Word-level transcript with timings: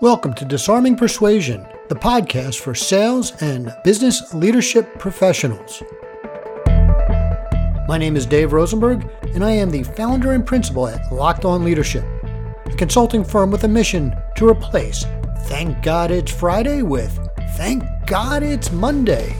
Welcome 0.00 0.32
to 0.36 0.46
Disarming 0.46 0.96
Persuasion, 0.96 1.66
the 1.90 1.94
podcast 1.94 2.60
for 2.60 2.74
sales 2.74 3.34
and 3.42 3.76
business 3.84 4.32
leadership 4.32 4.98
professionals. 4.98 5.82
My 7.86 7.98
name 7.98 8.16
is 8.16 8.24
Dave 8.24 8.54
Rosenberg, 8.54 9.06
and 9.34 9.44
I 9.44 9.50
am 9.50 9.68
the 9.68 9.82
founder 9.82 10.32
and 10.32 10.46
principal 10.46 10.88
at 10.88 11.12
Locked 11.12 11.44
On 11.44 11.66
Leadership, 11.66 12.02
a 12.64 12.74
consulting 12.78 13.22
firm 13.22 13.50
with 13.50 13.64
a 13.64 13.68
mission 13.68 14.16
to 14.36 14.48
replace 14.48 15.04
Thank 15.40 15.82
God 15.82 16.10
It's 16.10 16.32
Friday 16.32 16.80
with 16.80 17.18
Thank 17.50 17.84
God 18.06 18.42
It's 18.42 18.72
Monday. 18.72 19.36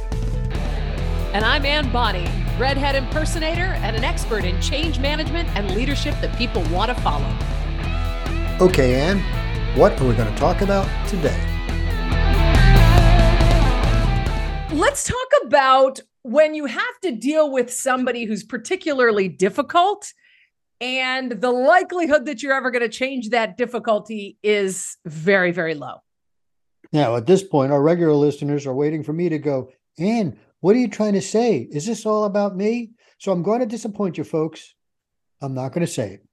And 1.33 1.43
I'm 1.43 1.65
Anne 1.65 1.91
Bonney, 1.91 2.29
redhead 2.59 2.97
impersonator 2.97 3.79
and 3.81 3.97
an 3.97 4.05
expert 4.05 4.45
in 4.45 4.61
change 4.61 4.99
management 4.99 5.49
and 5.57 5.75
leadership 5.75 6.15
that 6.21 6.37
people 6.37 6.63
want 6.65 6.95
to 6.95 7.03
follow. 7.03 7.35
Okay, 8.61 9.01
Anne, 9.01 9.25
what 9.77 9.93
are 10.01 10.09
we 10.09 10.15
going 10.15 10.33
to 10.33 10.39
talk 10.39 10.63
about 10.63 10.87
today? 11.09 11.39
Let's 14.73 15.05
talk 15.05 15.29
about 15.45 16.01
when 16.23 16.55
you 16.55 16.67
have 16.67 17.01
to 17.03 17.13
deal 17.13 17.53
with 17.53 17.73
somebody 17.73 18.25
who's 18.25 18.43
particularly 18.43 19.29
difficult 19.29 20.13
and 20.81 21.31
the 21.31 21.51
likelihood 21.51 22.27
that 22.27 22.43
you're 22.43 22.55
ever 22.55 22.71
going 22.71 22.83
to 22.83 22.89
change 22.89 23.31
that 23.31 23.57
difficulty 23.57 24.39
is 24.43 24.97
very, 25.05 25.53
very 25.53 25.75
low. 25.75 25.97
Now, 26.93 27.15
at 27.17 27.27
this 27.27 27.45
point, 27.45 27.71
our 27.71 27.83
regular 27.83 28.15
listeners 28.15 28.67
are 28.67 28.75
waiting 28.75 29.05
for 29.05 29.13
me 29.13 29.29
to 29.29 29.39
go, 29.39 29.71
Anne, 29.99 30.37
what 30.61 30.75
are 30.75 30.81
you 30.81 30.89
trying 30.89 31.13
to 31.13 31.23
say? 31.23 31.69
Is 31.71 31.87
this 31.87 32.05
all 32.05 32.25
about 32.25 32.57
me? 32.57 32.91
So 33.19 33.31
I'm 33.31 33.43
going 33.43 33.61
to 33.61 33.67
disappoint 33.67 34.19
you, 34.19 34.25
folks. 34.25 34.75
I'm 35.41 35.55
not 35.55 35.73
going 35.73 35.87
to 35.87 35.93
say 35.93 36.15
it. 36.15 36.27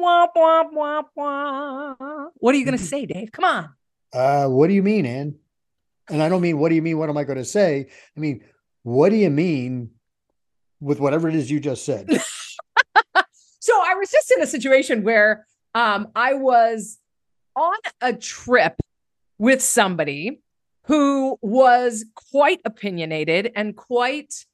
Wah, 0.00 0.28
wah, 0.34 0.64
wah, 0.72 1.02
wah. 1.14 2.28
What 2.36 2.54
are 2.54 2.58
you 2.58 2.64
going 2.64 2.78
to 2.78 2.84
say, 2.84 3.04
Dave? 3.04 3.32
Come 3.32 3.44
on. 3.44 3.70
Uh, 4.12 4.46
what 4.48 4.68
do 4.68 4.74
you 4.74 4.82
mean, 4.82 5.06
Anne? 5.06 5.34
And 6.08 6.22
I 6.22 6.28
don't 6.28 6.40
mean 6.40 6.58
what 6.58 6.70
do 6.70 6.74
you 6.74 6.82
mean? 6.82 6.98
What 6.98 7.10
am 7.10 7.16
I 7.16 7.24
going 7.24 7.38
to 7.38 7.44
say? 7.44 7.88
I 8.16 8.20
mean, 8.20 8.44
what 8.82 9.10
do 9.10 9.16
you 9.16 9.30
mean 9.30 9.90
with 10.80 11.00
whatever 11.00 11.28
it 11.28 11.34
is 11.34 11.50
you 11.50 11.60
just 11.60 11.84
said? 11.84 12.08
so 13.60 13.72
I 13.84 13.94
was 13.94 14.10
just 14.10 14.30
in 14.30 14.42
a 14.42 14.46
situation 14.46 15.02
where 15.02 15.46
um, 15.74 16.08
I 16.14 16.34
was 16.34 16.98
on 17.54 17.76
a 18.00 18.12
trip 18.14 18.80
with 19.38 19.62
somebody 19.62 20.40
who 20.84 21.36
was 21.42 22.06
quite 22.30 22.60
opinionated 22.64 23.52
and 23.54 23.76
quite 23.76 24.46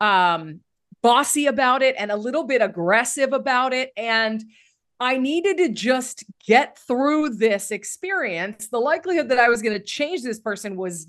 um, 0.00 0.60
bossy 1.02 1.46
about 1.46 1.82
it 1.82 1.94
and 1.96 2.10
a 2.10 2.16
little 2.16 2.44
bit 2.44 2.60
aggressive 2.60 3.32
about 3.32 3.72
it. 3.72 3.92
And 3.96 4.42
I 4.98 5.18
needed 5.18 5.58
to 5.58 5.68
just 5.68 6.24
get 6.46 6.78
through 6.78 7.30
this 7.30 7.70
experience. 7.70 8.68
The 8.68 8.78
likelihood 8.78 9.28
that 9.28 9.38
I 9.38 9.48
was 9.48 9.60
going 9.60 9.74
to 9.74 9.84
change 9.84 10.22
this 10.22 10.40
person 10.40 10.76
was 10.76 11.06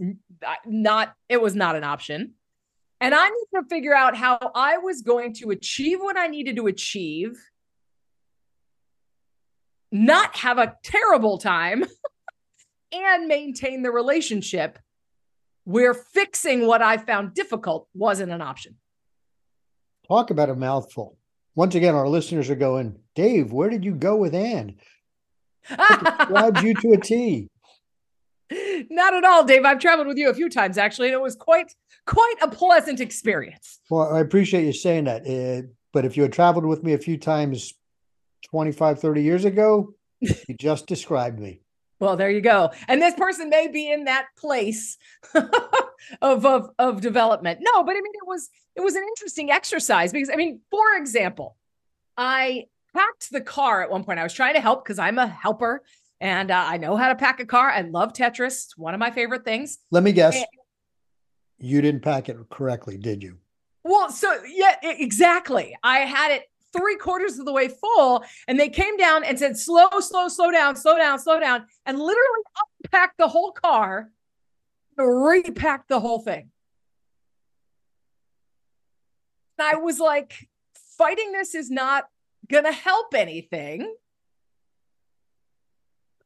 not, 0.66 1.16
it 1.30 1.42
was 1.42 1.56
not 1.56 1.76
an 1.76 1.84
option. 1.84 2.34
And 3.00 3.14
I 3.16 3.30
needed 3.30 3.48
to 3.56 3.64
figure 3.70 3.94
out 3.94 4.16
how 4.16 4.52
I 4.56 4.78
was 4.78 5.02
going 5.02 5.34
to 5.36 5.52
achieve 5.52 6.00
what 6.00 6.18
I 6.18 6.28
needed 6.28 6.56
to 6.58 6.68
achieve, 6.68 7.38
not 9.92 10.36
have 10.38 10.58
a 10.58 10.76
terrible 10.84 11.38
time, 11.38 11.86
and 12.92 13.28
maintain 13.28 13.84
the 13.84 13.92
relationship 13.92 14.80
where 15.64 15.94
fixing 15.94 16.66
what 16.66 16.82
I 16.82 16.98
found 16.98 17.34
difficult 17.34 17.88
wasn't 17.94 18.32
an 18.32 18.42
option. 18.42 18.76
Talk 20.08 20.30
about 20.30 20.50
a 20.50 20.56
mouthful. 20.56 21.18
Once 21.58 21.74
again, 21.74 21.96
our 21.96 22.08
listeners 22.08 22.52
are 22.52 22.56
going, 22.56 22.96
Dave, 23.16 23.52
where 23.52 23.68
did 23.68 23.84
you 23.84 23.96
go 23.96 24.16
with 24.16 24.36
Anne? 24.36 24.76
Describes 25.68 26.62
you 26.62 26.76
to 26.76 26.92
a 26.92 26.98
T. 26.98 27.50
Not 28.92 29.16
at 29.16 29.26
all, 29.26 29.44
Dave. 29.44 29.66
I've 29.66 29.80
traveled 29.80 30.08
with 30.08 30.20
you 30.20 30.30
a 30.30 30.36
few 30.36 30.50
times 30.50 30.78
actually, 30.78 31.08
and 31.08 31.16
it 31.16 31.22
was 31.22 31.36
quite 31.36 31.74
quite 32.06 32.36
a 32.44 32.48
pleasant 32.48 33.00
experience. 33.02 33.80
Well, 33.90 34.14
I 34.14 34.20
appreciate 34.20 34.66
you 34.66 34.72
saying 34.72 35.06
that. 35.06 35.24
Uh, 35.28 35.68
but 35.94 36.06
if 36.06 36.16
you 36.16 36.22
had 36.22 36.32
traveled 36.32 36.66
with 36.66 36.84
me 36.84 36.94
a 36.94 37.00
few 37.00 37.18
times 37.18 37.74
25, 38.52 39.00
30 39.00 39.24
years 39.24 39.44
ago, 39.44 39.96
you 40.22 40.56
just 40.60 40.86
described 40.86 41.40
me. 41.40 41.62
Well, 42.00 42.16
there 42.16 42.30
you 42.30 42.42
go. 42.42 42.72
And 42.88 43.02
this 43.02 43.16
person 43.16 43.50
may 43.50 43.68
be 43.68 43.92
in 43.92 44.06
that 44.06 44.28
place 44.38 44.98
of, 46.22 46.46
of 46.46 46.70
of 46.78 47.02
development. 47.02 47.60
No, 47.62 47.84
but 47.84 47.92
I 47.92 48.02
mean 48.02 48.14
it 48.14 48.28
was 48.28 48.50
it 48.76 48.82
was 48.82 48.96
an 48.96 49.04
interesting 49.04 49.50
exercise 49.52 50.12
because 50.12 50.30
I 50.30 50.36
mean, 50.36 50.62
for 50.70 50.96
example, 50.96 51.58
I 52.16 52.66
packed 52.94 53.32
the 53.32 53.42
car 53.42 53.82
at 53.82 53.90
one 53.90 54.04
point. 54.04 54.20
I 54.20 54.24
was 54.24 54.34
trying 54.34 54.54
to 54.54 54.62
help 54.62 54.84
because 54.84 55.00
I'm 55.00 55.18
a 55.18 55.28
helper 55.28 55.84
and 56.20 56.52
uh, 56.52 56.66
I 56.68 56.78
know 56.78 56.96
how 56.96 57.10
to 57.10 57.16
pack 57.16 57.40
a 57.40 57.46
car. 57.46 57.70
I 57.70 57.82
love 57.82 58.14
Tetris. 58.14 58.66
It's 58.66 58.78
one 58.78 58.94
of 58.94 59.00
my 59.00 59.12
favorite 59.12 59.46
things. 59.46 59.80
Let 59.92 60.04
me 60.04 60.12
guess. 60.12 60.36
And, 60.36 60.46
you 61.60 61.82
didn't 61.82 62.02
pack 62.02 62.30
it 62.30 62.38
correctly, 62.50 62.98
did 62.98 63.24
you? 63.24 63.38
Well, 63.84 64.12
so 64.12 64.44
yeah, 64.48 64.76
exactly. 64.84 65.76
I 65.84 66.00
had 66.00 66.32
it 66.32 66.44
three 66.74 66.98
quarters 66.98 67.40
of 67.40 67.46
the 67.46 67.52
way 67.52 67.68
full 67.68 68.24
and 68.48 68.60
they 68.60 68.70
came 68.70 68.98
down 68.98 69.24
and 69.24 69.40
said 69.40 69.58
slow 69.58 69.88
slow 70.00 70.28
slow 70.28 70.52
down 70.52 70.76
slow 70.76 70.98
down 70.98 71.20
slow 71.20 71.40
down 71.40 71.66
and 71.86 71.98
literally 71.98 72.44
unpacked 72.84 73.18
the 73.18 73.28
whole 73.28 73.52
car 73.52 74.10
repacked 74.98 75.90
the 75.90 76.00
whole 76.00 76.20
thing. 76.20 76.50
And 79.60 79.68
i 79.68 79.76
was 79.76 80.00
like 80.00 80.48
fighting 80.98 81.32
this 81.32 81.56
is 81.56 81.70
not 81.70 82.06
gonna 82.50 82.72
help 82.72 83.14
anything. 83.14 83.94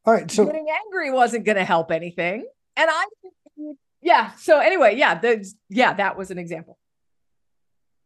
All 0.06 0.13
right 0.13 0.29
so 0.29 0.46
getting 0.46 0.68
angry 0.85 1.12
wasn't 1.12 1.46
gonna 1.46 1.66
help 1.66 1.91
anything 1.91 2.46
and 2.75 2.90
i 2.90 3.06
yeah 4.02 4.31
so 4.35 4.59
anyway 4.59 4.96
yeah 4.96 5.19
the, 5.19 5.47
yeah 5.69 5.94
that 5.94 6.18
was 6.18 6.31
an 6.31 6.40
example 6.40 6.78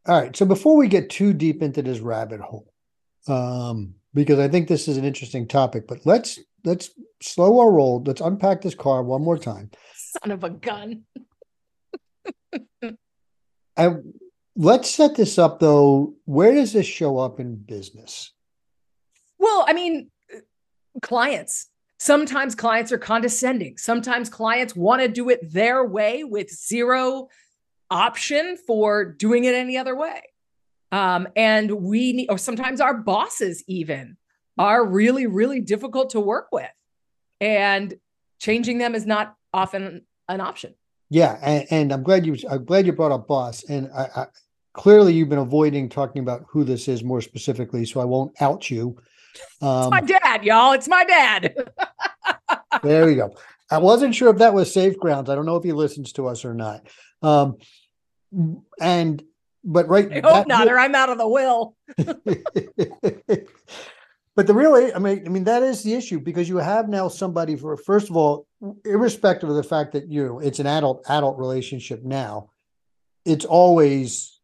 all 0.08 0.22
right. 0.22 0.36
So 0.36 0.46
before 0.46 0.78
we 0.78 0.88
get 0.88 1.10
too 1.10 1.34
deep 1.34 1.62
into 1.62 1.82
this 1.82 2.00
rabbit 2.00 2.42
hole, 2.42 2.72
um, 3.28 3.96
because 4.14 4.40
I 4.40 4.48
think 4.48 4.68
this 4.68 4.88
is 4.88 4.98
an 4.98 5.06
interesting 5.06 5.48
topic, 5.48 5.88
but 5.88 6.06
let's 6.06 6.40
let's 6.64 6.92
slow 7.22 7.60
our 7.60 7.72
roll. 7.72 8.04
Let's 8.06 8.22
unpack 8.22 8.62
this 8.62 8.76
car 8.76 9.04
one 9.04 9.24
more 9.24 9.38
time. 9.38 9.72
Son 10.24 10.32
of 10.32 10.44
a 10.44 10.50
gun. 10.50 11.04
and 13.78 14.14
let's 14.56 14.90
set 14.90 15.16
this 15.16 15.38
up 15.38 15.60
though. 15.60 16.14
Where 16.26 16.54
does 16.54 16.74
this 16.74 16.86
show 16.86 17.18
up 17.18 17.40
in 17.40 17.56
business? 17.56 18.32
Well, 19.40 19.66
I 19.68 19.74
mean, 19.74 20.12
clients. 21.02 21.70
Sometimes 21.98 22.56
clients 22.56 22.92
are 22.92 22.98
condescending. 22.98 23.78
Sometimes 23.78 24.30
clients 24.30 24.76
want 24.76 25.02
to 25.02 25.08
do 25.08 25.30
it 25.30 25.52
their 25.52 25.86
way 25.86 26.24
with 26.24 26.50
zero 26.50 27.30
option 27.96 28.58
for 28.68 29.06
doing 29.06 29.46
it 29.46 29.56
any 29.56 29.78
other 29.78 29.96
way. 29.96 30.22
Um, 30.92 31.30
and 31.36 31.72
we 31.72 32.12
need, 32.12 32.30
or 32.30 32.38
sometimes 32.38 32.82
our 32.82 32.94
bosses 32.94 33.64
even 33.68 34.18
are 34.58 34.86
really, 34.86 35.28
really 35.28 35.62
difficult 35.62 36.10
to 36.12 36.20
work 36.20 36.48
with. 36.52 36.70
And 37.40 37.94
changing 38.40 38.80
them 38.80 38.96
is 38.96 39.06
not 39.06 39.36
often 39.54 40.02
an 40.28 40.42
option. 40.42 40.76
Yeah, 41.10 41.38
and, 41.42 41.66
and 41.70 41.94
I'm 41.94 42.04
glad 42.04 42.26
you 42.26 42.36
I'm 42.50 42.66
glad 42.66 42.86
you 42.86 42.92
brought 42.92 43.12
up 43.12 43.28
boss. 43.28 43.64
And 43.64 43.90
I, 43.96 44.10
I, 44.16 44.26
clearly 44.74 45.14
you've 45.14 45.30
been 45.30 45.40
avoiding 45.40 45.88
talking 45.88 46.22
about 46.22 46.46
who 46.50 46.64
this 46.64 46.88
is 46.88 47.04
more 47.04 47.22
specifically, 47.22 47.86
so 47.86 48.02
I 48.02 48.06
won't 48.06 48.34
out 48.42 48.70
you. 48.70 48.98
Um, 49.62 49.84
it's 49.84 49.92
my 49.92 50.02
dad, 50.02 50.44
y'all. 50.44 50.74
It's 50.74 50.88
my 50.88 51.04
dad. 51.06 51.56
there 52.84 53.06
we 53.06 53.16
go. 53.16 53.36
I 53.72 53.78
wasn't 53.78 54.16
sure 54.16 54.30
if 54.30 54.38
that 54.38 54.54
was 54.54 54.74
safe 54.74 54.98
grounds. 54.98 55.30
I 55.30 55.36
don't 55.36 55.46
know 55.46 55.56
if 55.56 55.64
he 55.64 55.72
listens 55.72 56.12
to 56.14 56.28
us 56.28 56.44
or 56.46 56.54
not. 56.54 56.88
Um, 57.22 57.58
and 58.80 59.24
but 59.64 59.88
right, 59.90 60.12
I 60.12 60.22
hope 60.28 60.48
not, 60.48 60.68
or 60.68 60.78
I'm 60.78 60.94
out 60.94 61.10
of 61.10 61.18
the 61.18 61.28
will. 61.28 61.76
but 61.98 62.08
the 64.48 64.54
really, 64.54 64.94
I 64.94 65.00
mean, 65.00 65.24
I 65.26 65.30
mean 65.30 65.46
that 65.46 65.64
is 65.64 65.82
the 65.82 65.96
issue 65.96 66.20
because 66.20 66.48
you 66.48 66.58
have 66.58 66.88
now 66.88 67.08
somebody 67.08 67.56
for 67.56 67.76
first 67.78 68.10
of 68.10 68.18
all, 68.18 68.48
irrespective 68.84 69.50
of 69.50 69.56
the 69.56 69.64
fact 69.64 69.94
that 69.94 70.08
you 70.08 70.26
know 70.26 70.40
it's 70.40 70.60
an 70.60 70.68
adult 70.68 71.04
adult 71.10 71.38
relationship 71.38 72.04
now, 72.04 72.50
it's 73.26 73.46
always 73.46 74.40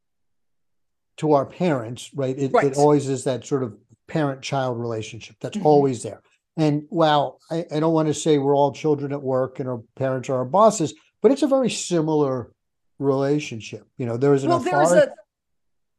to 1.18 1.34
our 1.34 1.46
parents, 1.46 2.10
right? 2.16 2.38
It, 2.38 2.52
right. 2.52 2.66
it 2.66 2.78
always 2.78 3.08
is 3.08 3.26
that 3.26 3.46
sort 3.46 3.62
of 3.62 3.78
parent 4.08 4.42
child 4.42 4.80
relationship 4.80 5.36
that's 5.40 5.58
mm-hmm. 5.58 5.68
always 5.68 6.02
there. 6.02 6.22
And 6.58 6.86
while 6.90 7.40
I, 7.50 7.66
I 7.72 7.80
don't 7.80 7.94
want 7.94 8.08
to 8.08 8.14
say 8.14 8.38
we're 8.38 8.56
all 8.56 8.74
children 8.74 9.14
at 9.14 9.22
work 9.22 9.60
and 9.60 9.70
our 9.70 9.84
parents 9.96 10.30
are 10.30 10.38
our 10.38 10.46
bosses, 10.46 10.94
but 11.22 11.32
it's 11.32 11.44
a 11.44 11.48
very 11.48 11.70
similar 11.70 12.52
relationship. 13.02 13.88
You 13.98 14.06
know, 14.06 14.18
there 14.18 14.34
is 14.34 14.44
an 14.44 14.50
well, 14.50 14.60
there's 14.60 14.92
a 14.92 15.14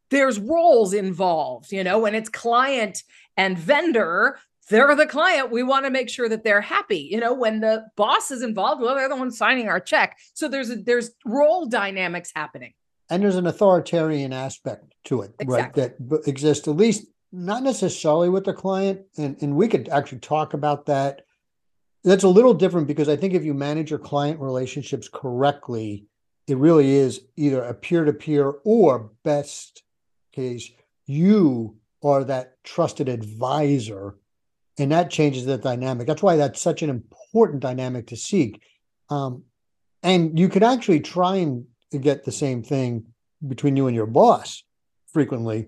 there's 0.09 0.39
roles 0.39 0.93
involved, 0.93 1.71
you 1.71 1.83
know, 1.83 1.99
when 1.99 2.13
it's 2.13 2.29
client 2.29 3.03
and 3.35 3.57
vendor, 3.57 4.39
they're 4.69 4.95
the 4.95 5.07
client. 5.07 5.51
We 5.51 5.63
want 5.63 5.85
to 5.85 5.91
make 5.91 6.09
sure 6.09 6.29
that 6.29 6.43
they're 6.43 6.61
happy. 6.61 7.09
You 7.11 7.19
know, 7.19 7.33
when 7.33 7.59
the 7.59 7.87
boss 7.95 8.31
is 8.31 8.43
involved, 8.43 8.81
well, 8.81 8.95
they're 8.95 9.09
the 9.09 9.15
one 9.15 9.31
signing 9.31 9.67
our 9.67 9.79
check. 9.79 10.17
So 10.33 10.47
there's 10.47 10.69
a, 10.69 10.75
there's 10.75 11.11
role 11.25 11.65
dynamics 11.65 12.31
happening. 12.35 12.73
And 13.09 13.23
there's 13.23 13.35
an 13.35 13.47
authoritarian 13.47 14.33
aspect 14.33 14.93
to 15.05 15.21
it, 15.21 15.33
exactly. 15.39 15.83
right? 15.83 16.09
That 16.09 16.27
exists 16.27 16.67
at 16.67 16.77
least 16.77 17.07
not 17.31 17.63
necessarily 17.63 18.29
with 18.29 18.45
the 18.45 18.53
client. 18.53 19.01
And, 19.17 19.35
and 19.41 19.55
we 19.55 19.67
could 19.67 19.89
actually 19.89 20.19
talk 20.19 20.53
about 20.53 20.85
that 20.85 21.23
that's 22.03 22.23
a 22.23 22.29
little 22.29 22.53
different 22.53 22.87
because 22.87 23.09
I 23.09 23.15
think 23.15 23.33
if 23.33 23.43
you 23.43 23.53
manage 23.53 23.89
your 23.89 23.99
client 23.99 24.39
relationships 24.39 25.09
correctly, 25.11 26.05
it 26.47 26.57
really 26.57 26.91
is 26.91 27.21
either 27.37 27.63
a 27.63 27.73
peer 27.73 28.03
to 28.05 28.13
peer 28.13 28.53
or 28.63 29.11
best 29.23 29.83
case, 30.33 30.69
you 31.05 31.77
are 32.03 32.23
that 32.23 32.63
trusted 32.63 33.07
advisor. 33.07 34.17
And 34.77 34.91
that 34.91 35.11
changes 35.11 35.45
the 35.45 35.57
dynamic. 35.57 36.07
That's 36.07 36.23
why 36.23 36.35
that's 36.35 36.59
such 36.59 36.81
an 36.81 36.89
important 36.89 37.61
dynamic 37.61 38.07
to 38.07 38.17
seek. 38.17 38.61
Um, 39.09 39.43
and 40.01 40.37
you 40.37 40.49
could 40.49 40.63
actually 40.63 40.99
try 40.99 41.37
and 41.37 41.65
get 42.01 42.25
the 42.25 42.31
same 42.31 42.63
thing 42.63 43.05
between 43.47 43.77
you 43.77 43.87
and 43.87 43.95
your 43.95 44.07
boss 44.07 44.63
frequently. 45.11 45.67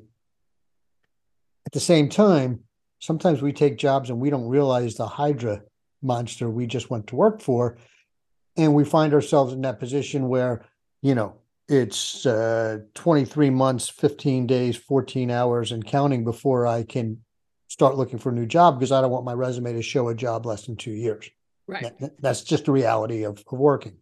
At 1.66 1.72
the 1.72 1.80
same 1.80 2.10
time, 2.10 2.62
sometimes 3.00 3.42
we 3.42 3.54
take 3.54 3.78
jobs 3.78 4.10
and 4.10 4.20
we 4.20 4.30
don't 4.30 4.48
realize 4.48 4.96
the 4.96 5.08
Hydra 5.08 5.62
monster 6.02 6.50
we 6.50 6.68
just 6.68 6.90
went 6.90 7.08
to 7.08 7.16
work 7.16 7.42
for. 7.42 7.78
And 8.58 8.74
we 8.74 8.86
find 8.86 9.14
ourselves 9.14 9.54
in 9.54 9.62
that 9.62 9.80
position 9.80 10.30
where, 10.30 10.66
you 11.02 11.16
know, 11.16 11.36
it's 11.68 12.26
uh, 12.26 12.80
23 12.94 13.50
months, 13.50 13.90
15 13.90 14.48
days, 14.48 14.76
14 14.76 15.32
hours, 15.32 15.72
and 15.72 15.86
counting 15.86 16.24
before 16.24 16.68
I 16.68 16.84
can 16.84 17.22
start 17.68 17.98
looking 17.98 18.20
for 18.20 18.30
a 18.30 18.34
new 18.34 18.46
job 18.46 18.80
because 18.80 18.92
I 18.92 19.02
don't 19.02 19.12
want 19.12 19.26
my 19.26 19.34
resume 19.34 19.74
to 19.74 19.82
show 19.82 20.10
a 20.10 20.16
job 20.16 20.46
less 20.46 20.66
than 20.66 20.76
two 20.76 20.92
years. 20.92 21.30
Right. 21.68 21.98
That, 22.00 22.22
that's 22.22 22.44
just 22.44 22.66
the 22.66 22.72
reality 22.72 23.24
of, 23.24 23.44
of 23.52 23.60
working. 23.60 23.98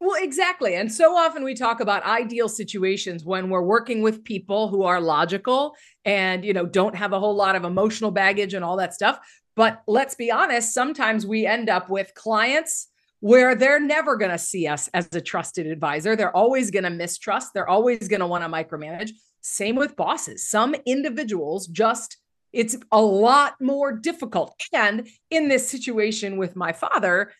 Well, 0.00 0.22
exactly. 0.22 0.74
And 0.74 0.92
so 0.92 1.16
often 1.16 1.44
we 1.44 1.54
talk 1.54 1.80
about 1.80 2.02
ideal 2.04 2.48
situations 2.48 3.24
when 3.24 3.48
we're 3.48 3.62
working 3.62 4.02
with 4.02 4.24
people 4.24 4.68
who 4.68 4.82
are 4.82 5.00
logical 5.00 5.74
and, 6.04 6.44
you 6.44 6.52
know, 6.52 6.66
don't 6.66 6.94
have 6.94 7.12
a 7.12 7.20
whole 7.20 7.34
lot 7.34 7.56
of 7.56 7.64
emotional 7.64 8.10
baggage 8.10 8.52
and 8.52 8.64
all 8.64 8.76
that 8.76 8.92
stuff. 8.92 9.18
But 9.56 9.82
let's 9.86 10.14
be 10.14 10.30
honest, 10.30 10.74
sometimes 10.74 11.24
we 11.24 11.46
end 11.46 11.70
up 11.70 11.88
with 11.88 12.12
clients 12.14 12.88
where 13.24 13.54
they're 13.54 13.80
never 13.80 14.16
going 14.16 14.30
to 14.30 14.36
see 14.36 14.66
us 14.66 14.86
as 14.88 15.08
a 15.14 15.20
trusted 15.20 15.66
advisor. 15.66 16.14
They're 16.14 16.36
always 16.36 16.70
going 16.70 16.84
to 16.84 16.90
mistrust. 16.90 17.54
They're 17.54 17.66
always 17.66 18.06
going 18.06 18.20
to 18.20 18.26
want 18.26 18.44
to 18.44 18.50
micromanage. 18.50 19.12
Same 19.40 19.76
with 19.76 19.96
bosses. 19.96 20.46
Some 20.46 20.74
individuals 20.84 21.66
just, 21.66 22.18
it's 22.52 22.76
a 22.92 23.00
lot 23.00 23.54
more 23.62 23.92
difficult. 23.92 24.54
And 24.74 25.08
in 25.30 25.48
this 25.48 25.66
situation 25.66 26.36
with 26.36 26.54
my 26.54 26.74
father, 26.74 27.32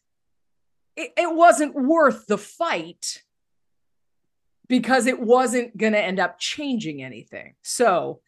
it, 0.97 1.13
it 1.19 1.35
wasn't 1.35 1.75
worth 1.75 2.29
the 2.29 2.39
fight 2.39 3.21
because 4.67 5.05
it 5.05 5.21
wasn't 5.21 5.77
going 5.77 5.93
to 5.93 6.03
end 6.03 6.19
up 6.19 6.39
changing 6.39 7.03
anything. 7.03 7.57
So, 7.61 8.23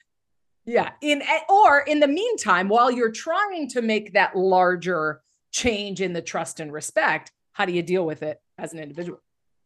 yeah, 0.67 0.91
in 1.01 1.23
eh, 1.23 1.41
or 1.49 1.81
in 1.81 2.01
the 2.01 2.07
meantime, 2.07 2.69
while 2.69 2.91
you're 2.91 3.13
trying 3.13 3.71
to 3.71 3.81
make 3.81 4.13
that 4.13 4.37
larger 4.37 5.23
change 5.53 6.03
in 6.03 6.13
the 6.13 6.21
trust 6.21 6.61
and 6.61 6.71
respect, 6.71 7.33
how 7.57 7.65
do 7.65 7.73
you 7.73 7.83
deal 7.83 8.05
with 8.05 8.23
it 8.23 8.39
as 8.59 8.75
an 8.75 8.81
individual? 8.81 9.19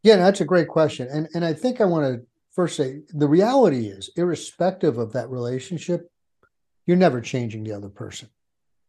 Yeah, 0.05 0.17
that's 0.17 0.41
a 0.41 0.45
great 0.45 0.69
question. 0.69 1.09
And 1.11 1.29
and 1.35 1.45
I 1.45 1.53
think 1.53 1.81
I 1.81 1.87
want 1.87 2.07
to 2.07 2.25
first 2.53 2.77
say 2.77 3.01
the 3.09 3.27
reality 3.27 3.87
is 3.87 4.11
irrespective 4.17 4.97
of 4.97 5.13
that 5.13 5.29
relationship, 5.29 6.09
you're 6.87 6.97
never 6.97 7.21
changing 7.21 7.65
the 7.65 7.73
other 7.73 7.89
person. 7.89 8.29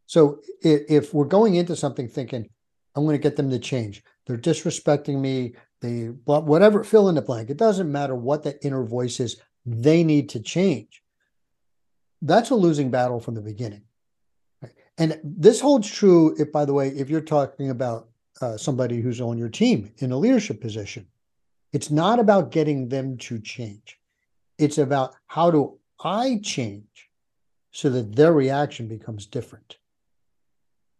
So 0.06 0.40
if, 0.62 1.12
we're 1.12 1.24
going 1.24 1.56
into 1.56 1.74
something 1.74 2.06
thinking, 2.06 2.48
I'm 2.94 3.04
going 3.04 3.16
to 3.16 3.22
get 3.22 3.36
them 3.36 3.50
to 3.50 3.58
change, 3.58 4.04
they're 4.26 4.36
disrespecting 4.38 5.20
me, 5.20 5.54
they 5.80 6.06
whatever, 6.24 6.84
fill 6.84 7.08
in 7.08 7.16
the 7.16 7.22
blank. 7.22 7.50
It 7.50 7.56
doesn't 7.56 7.90
matter 7.90 8.14
what 8.14 8.44
that 8.44 8.58
inner 8.62 8.84
voice 8.84 9.18
is, 9.18 9.40
they 9.66 10.04
need 10.04 10.28
to 10.30 10.40
change. 10.40 11.02
That's 12.20 12.50
a 12.50 12.54
losing 12.54 12.90
battle 12.92 13.18
from 13.18 13.34
the 13.34 13.42
beginning. 13.42 13.82
And 14.96 15.18
this 15.24 15.60
holds 15.60 15.90
true 15.90 16.36
if, 16.38 16.52
by 16.52 16.66
the 16.66 16.74
way, 16.74 16.88
if 16.90 17.10
you're 17.10 17.20
talking 17.20 17.70
about 17.70 18.08
uh, 18.42 18.56
somebody 18.56 19.00
who's 19.00 19.20
on 19.20 19.38
your 19.38 19.48
team 19.48 19.92
in 19.98 20.12
a 20.12 20.16
leadership 20.16 20.60
position. 20.60 21.06
It's 21.72 21.90
not 21.90 22.18
about 22.18 22.50
getting 22.50 22.88
them 22.88 23.16
to 23.18 23.38
change. 23.40 23.98
It's 24.58 24.78
about 24.78 25.14
how 25.26 25.50
do 25.50 25.78
I 26.04 26.40
change 26.42 27.08
so 27.70 27.88
that 27.90 28.14
their 28.14 28.32
reaction 28.32 28.88
becomes 28.88 29.26
different. 29.26 29.76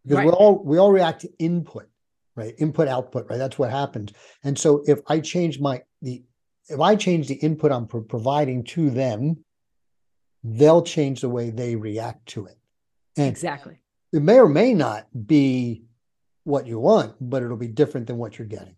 Because 0.03 0.17
right. 0.17 0.27
we 0.27 0.33
all 0.33 0.63
we 0.63 0.77
all 0.77 0.91
react 0.91 1.21
to 1.21 1.29
input, 1.39 1.87
right? 2.35 2.55
Input 2.57 2.87
output, 2.87 3.29
right? 3.29 3.37
That's 3.37 3.59
what 3.59 3.71
happens. 3.71 4.11
And 4.43 4.57
so 4.57 4.83
if 4.87 4.99
I 5.07 5.19
change 5.19 5.59
my 5.59 5.83
the 6.01 6.23
if 6.69 6.79
I 6.79 6.95
change 6.95 7.27
the 7.27 7.35
input 7.35 7.71
I'm 7.71 7.87
pro- 7.87 8.01
providing 8.01 8.63
to 8.65 8.89
them, 8.89 9.43
they'll 10.43 10.81
change 10.81 11.21
the 11.21 11.29
way 11.29 11.51
they 11.51 11.75
react 11.75 12.25
to 12.29 12.47
it. 12.47 12.57
And 13.15 13.27
exactly. 13.27 13.77
It 14.11 14.21
may 14.21 14.39
or 14.39 14.49
may 14.49 14.73
not 14.73 15.07
be 15.27 15.83
what 16.43 16.67
you 16.67 16.79
want, 16.79 17.15
but 17.19 17.43
it'll 17.43 17.57
be 17.57 17.67
different 17.67 18.07
than 18.07 18.17
what 18.17 18.37
you're 18.37 18.47
getting. 18.47 18.75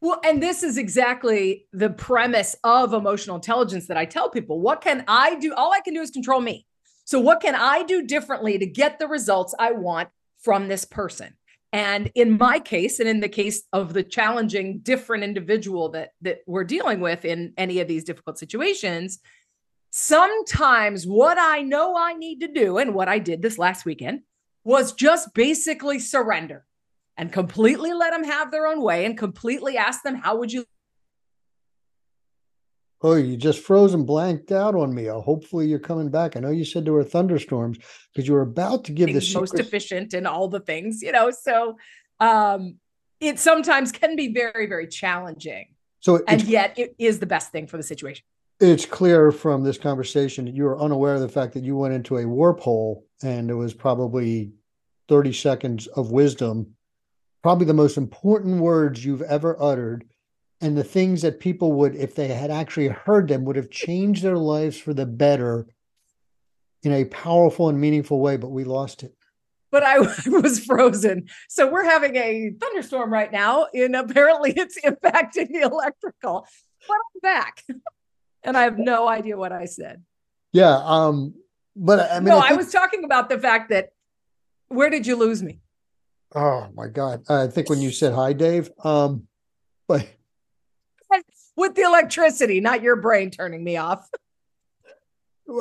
Well, 0.00 0.20
and 0.24 0.42
this 0.42 0.62
is 0.62 0.76
exactly 0.76 1.66
the 1.72 1.90
premise 1.90 2.54
of 2.62 2.92
emotional 2.92 3.36
intelligence 3.36 3.86
that 3.86 3.96
I 3.96 4.04
tell 4.04 4.28
people. 4.28 4.60
What 4.60 4.80
can 4.80 5.04
I 5.08 5.36
do? 5.36 5.54
All 5.54 5.72
I 5.72 5.80
can 5.80 5.94
do 5.94 6.02
is 6.02 6.10
control 6.10 6.40
me. 6.40 6.66
So, 7.04 7.18
what 7.18 7.40
can 7.40 7.54
I 7.54 7.82
do 7.82 8.06
differently 8.06 8.58
to 8.58 8.66
get 8.66 8.98
the 8.98 9.08
results 9.08 9.54
I 9.58 9.72
want 9.72 10.08
from 10.38 10.68
this 10.68 10.84
person? 10.84 11.34
And 11.72 12.10
in 12.14 12.36
my 12.38 12.58
case, 12.58 13.00
and 13.00 13.08
in 13.08 13.20
the 13.20 13.28
case 13.28 13.62
of 13.72 13.94
the 13.94 14.02
challenging, 14.02 14.80
different 14.80 15.24
individual 15.24 15.90
that 15.90 16.10
that 16.22 16.40
we're 16.46 16.64
dealing 16.64 17.00
with 17.00 17.24
in 17.24 17.54
any 17.56 17.80
of 17.80 17.88
these 17.88 18.04
difficult 18.04 18.38
situations, 18.38 19.18
sometimes 19.90 21.06
what 21.06 21.38
I 21.38 21.62
know 21.62 21.96
I 21.96 22.12
need 22.12 22.40
to 22.40 22.48
do, 22.48 22.78
and 22.78 22.94
what 22.94 23.08
I 23.08 23.18
did 23.18 23.40
this 23.40 23.58
last 23.58 23.86
weekend, 23.86 24.20
was 24.62 24.92
just 24.92 25.32
basically 25.32 25.98
surrender 25.98 26.66
and 27.16 27.32
completely 27.32 27.92
let 27.92 28.10
them 28.10 28.24
have 28.24 28.50
their 28.50 28.66
own 28.66 28.82
way 28.82 29.04
and 29.04 29.16
completely 29.16 29.76
ask 29.76 30.02
them, 30.02 30.16
how 30.16 30.36
would 30.36 30.52
you? 30.52 30.64
Oh, 33.02 33.14
you 33.14 33.36
just 33.36 33.60
froze 33.60 33.94
and 33.94 34.06
blanked 34.06 34.52
out 34.52 34.74
on 34.74 34.94
me. 34.94 35.10
Oh, 35.10 35.20
hopefully 35.20 35.66
you're 35.66 35.78
coming 35.78 36.10
back. 36.10 36.36
I 36.36 36.40
know 36.40 36.50
you 36.50 36.64
said 36.64 36.84
there 36.84 36.92
were 36.92 37.04
thunderstorms 37.04 37.78
because 38.12 38.26
you 38.26 38.34
were 38.34 38.42
about 38.42 38.84
to 38.84 38.92
give 38.92 39.08
the 39.08 39.32
most 39.34 39.58
efficient 39.58 40.14
in 40.14 40.26
all 40.26 40.48
the 40.48 40.60
things, 40.60 41.02
you 41.02 41.12
know. 41.12 41.30
So 41.30 41.76
um 42.20 42.76
it 43.20 43.38
sometimes 43.38 43.92
can 43.92 44.14
be 44.16 44.32
very, 44.32 44.66
very 44.66 44.86
challenging. 44.86 45.74
So 46.00 46.22
and 46.26 46.42
yet 46.44 46.78
it 46.78 46.94
is 46.98 47.18
the 47.18 47.26
best 47.26 47.52
thing 47.52 47.66
for 47.66 47.76
the 47.76 47.82
situation. 47.82 48.24
It's 48.60 48.86
clear 48.86 49.30
from 49.30 49.62
this 49.62 49.76
conversation 49.76 50.46
that 50.46 50.54
you 50.54 50.64
were 50.64 50.80
unaware 50.80 51.14
of 51.14 51.20
the 51.20 51.28
fact 51.28 51.52
that 51.54 51.64
you 51.64 51.76
went 51.76 51.92
into 51.92 52.16
a 52.16 52.26
warp 52.26 52.60
hole 52.60 53.04
and 53.22 53.50
it 53.50 53.54
was 53.54 53.74
probably 53.74 54.52
30 55.08 55.34
seconds 55.34 55.86
of 55.88 56.10
wisdom 56.10 56.75
probably 57.42 57.66
the 57.66 57.74
most 57.74 57.96
important 57.96 58.60
words 58.60 59.04
you've 59.04 59.22
ever 59.22 59.60
uttered 59.62 60.04
and 60.60 60.76
the 60.76 60.84
things 60.84 61.22
that 61.22 61.40
people 61.40 61.72
would 61.72 61.94
if 61.94 62.14
they 62.14 62.28
had 62.28 62.50
actually 62.50 62.88
heard 62.88 63.28
them 63.28 63.44
would 63.44 63.56
have 63.56 63.70
changed 63.70 64.22
their 64.22 64.38
lives 64.38 64.78
for 64.78 64.94
the 64.94 65.06
better 65.06 65.66
in 66.82 66.92
a 66.92 67.04
powerful 67.04 67.68
and 67.68 67.80
meaningful 67.80 68.20
way 68.20 68.36
but 68.36 68.48
we 68.48 68.64
lost 68.64 69.02
it 69.02 69.14
but 69.70 69.82
I 69.82 69.98
was 70.26 70.64
frozen. 70.64 71.28
So 71.48 71.70
we're 71.70 71.84
having 71.84 72.16
a 72.16 72.52
thunderstorm 72.58 73.12
right 73.12 73.30
now, 73.30 73.66
and 73.74 73.94
apparently 73.94 74.52
it's 74.56 74.80
impacting 74.80 75.48
the 75.48 75.60
electrical. 75.62 76.46
But 76.88 76.94
I'm 76.94 77.20
back, 77.20 77.62
and 78.42 78.56
I 78.56 78.62
have 78.62 78.78
no 78.78 79.08
idea 79.08 79.36
what 79.36 79.52
I 79.52 79.66
said. 79.66 80.02
Yeah, 80.52 80.80
um, 80.82 81.34
but 81.74 82.10
I 82.10 82.20
mean, 82.20 82.28
no, 82.28 82.38
I, 82.38 82.48
think... 82.48 82.52
I 82.52 82.56
was 82.56 82.72
talking 82.72 83.04
about 83.04 83.28
the 83.28 83.38
fact 83.38 83.70
that 83.70 83.90
where 84.68 84.88
did 84.88 85.06
you 85.06 85.16
lose 85.16 85.42
me? 85.42 85.60
Oh 86.34 86.68
my 86.74 86.88
God. 86.88 87.22
I 87.28 87.46
think 87.46 87.70
when 87.70 87.80
you 87.80 87.90
said 87.90 88.12
hi, 88.12 88.32
Dave, 88.32 88.70
um, 88.84 89.26
but 89.88 90.06
with 91.56 91.74
the 91.74 91.82
electricity, 91.82 92.60
not 92.60 92.82
your 92.82 92.96
brain 92.96 93.30
turning 93.30 93.62
me 93.62 93.76
off. 93.76 94.08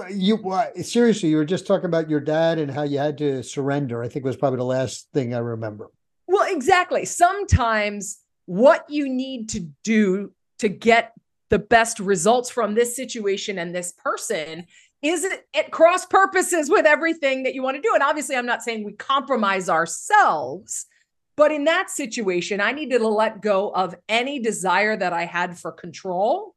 You 0.09 0.41
seriously, 0.81 1.29
you 1.29 1.37
were 1.37 1.45
just 1.45 1.67
talking 1.67 1.85
about 1.85 2.09
your 2.09 2.19
dad 2.19 2.57
and 2.57 2.71
how 2.71 2.81
you 2.81 2.97
had 2.97 3.19
to 3.19 3.43
surrender. 3.43 4.01
I 4.01 4.07
think 4.07 4.25
was 4.25 4.35
probably 4.35 4.57
the 4.57 4.63
last 4.63 5.09
thing 5.13 5.35
I 5.35 5.37
remember. 5.37 5.91
Well, 6.25 6.51
exactly. 6.51 7.05
Sometimes 7.05 8.17
what 8.47 8.89
you 8.89 9.07
need 9.07 9.49
to 9.49 9.69
do 9.83 10.33
to 10.57 10.69
get 10.69 11.13
the 11.49 11.59
best 11.59 11.99
results 11.99 12.49
from 12.49 12.73
this 12.73 12.95
situation 12.95 13.59
and 13.59 13.75
this 13.75 13.91
person 13.91 14.65
is 15.05 15.23
it 15.23 15.47
at 15.55 15.71
cross 15.71 16.05
purposes 16.05 16.69
with 16.69 16.85
everything 16.85 17.43
that 17.43 17.53
you 17.53 17.61
want 17.61 17.75
to 17.75 17.81
do? 17.81 17.91
And 17.93 18.01
obviously, 18.01 18.35
I'm 18.35 18.45
not 18.45 18.63
saying 18.63 18.83
we 18.83 18.93
compromise 18.93 19.69
ourselves, 19.69 20.87
but 21.35 21.51
in 21.51 21.65
that 21.65 21.89
situation, 21.89 22.59
I 22.59 22.71
needed 22.71 22.99
to 22.99 23.07
let 23.07 23.41
go 23.41 23.69
of 23.69 23.95
any 24.09 24.39
desire 24.39 24.97
that 24.97 25.13
I 25.13 25.25
had 25.25 25.59
for 25.59 25.71
control 25.71 26.55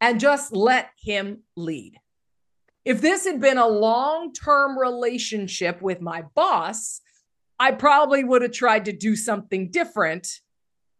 and 0.00 0.20
just 0.20 0.52
let 0.52 0.90
him 0.98 1.42
lead. 1.56 1.96
If 2.84 3.00
this 3.00 3.26
had 3.26 3.40
been 3.40 3.58
a 3.58 3.68
long 3.68 4.32
term 4.32 4.78
relationship 4.78 5.82
with 5.82 6.00
my 6.00 6.22
boss, 6.34 7.02
I 7.58 7.72
probably 7.72 8.24
would 8.24 8.42
have 8.42 8.52
tried 8.52 8.86
to 8.86 8.92
do 8.92 9.14
something 9.14 9.70
different. 9.70 10.40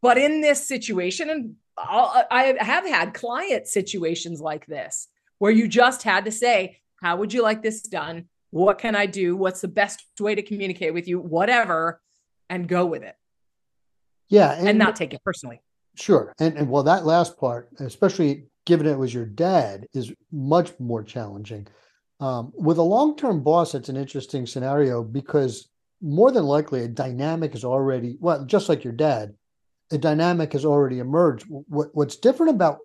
But 0.02 0.18
in 0.18 0.42
this 0.42 0.66
situation, 0.66 1.30
and 1.30 1.54
I'll, 1.78 2.24
I 2.30 2.56
have 2.60 2.86
had 2.86 3.14
client 3.14 3.68
situations 3.68 4.40
like 4.40 4.66
this 4.66 5.08
where 5.38 5.52
you 5.52 5.68
just 5.68 6.02
had 6.02 6.24
to 6.24 6.32
say, 6.32 6.78
How 7.02 7.16
would 7.16 7.32
you 7.32 7.42
like 7.42 7.62
this 7.62 7.82
done? 7.82 8.26
What 8.50 8.78
can 8.78 8.96
I 8.96 9.06
do? 9.06 9.36
What's 9.36 9.60
the 9.60 9.68
best 9.68 10.02
way 10.18 10.34
to 10.34 10.42
communicate 10.42 10.94
with 10.94 11.06
you? 11.06 11.20
Whatever, 11.20 12.00
and 12.48 12.66
go 12.68 12.86
with 12.86 13.02
it. 13.02 13.14
Yeah. 14.28 14.52
and 14.52 14.78
not 14.78 14.96
take 14.96 15.14
it 15.14 15.22
personally. 15.24 15.60
Sure. 15.96 16.32
And, 16.38 16.56
and 16.56 16.70
well, 16.70 16.82
that 16.84 17.06
last 17.06 17.38
part, 17.38 17.70
especially 17.80 18.44
given 18.66 18.86
it 18.86 18.98
was 18.98 19.12
your 19.12 19.26
dad, 19.26 19.86
is 19.94 20.12
much 20.30 20.70
more 20.78 21.02
challenging. 21.02 21.66
Um, 22.20 22.52
with 22.54 22.78
a 22.78 22.82
long-term 22.82 23.42
boss, 23.42 23.74
it's 23.74 23.88
an 23.88 23.96
interesting 23.96 24.46
scenario 24.46 25.02
because 25.02 25.68
more 26.00 26.30
than 26.30 26.44
likely 26.44 26.82
a 26.82 26.88
dynamic 26.88 27.54
is 27.54 27.64
already, 27.64 28.16
well, 28.20 28.44
just 28.44 28.68
like 28.68 28.84
your 28.84 28.92
dad, 28.92 29.34
a 29.90 29.98
dynamic 29.98 30.52
has 30.52 30.64
already 30.64 30.98
emerged. 30.98 31.46
What, 31.48 31.88
what's 31.92 32.16
different 32.16 32.54
about 32.54 32.78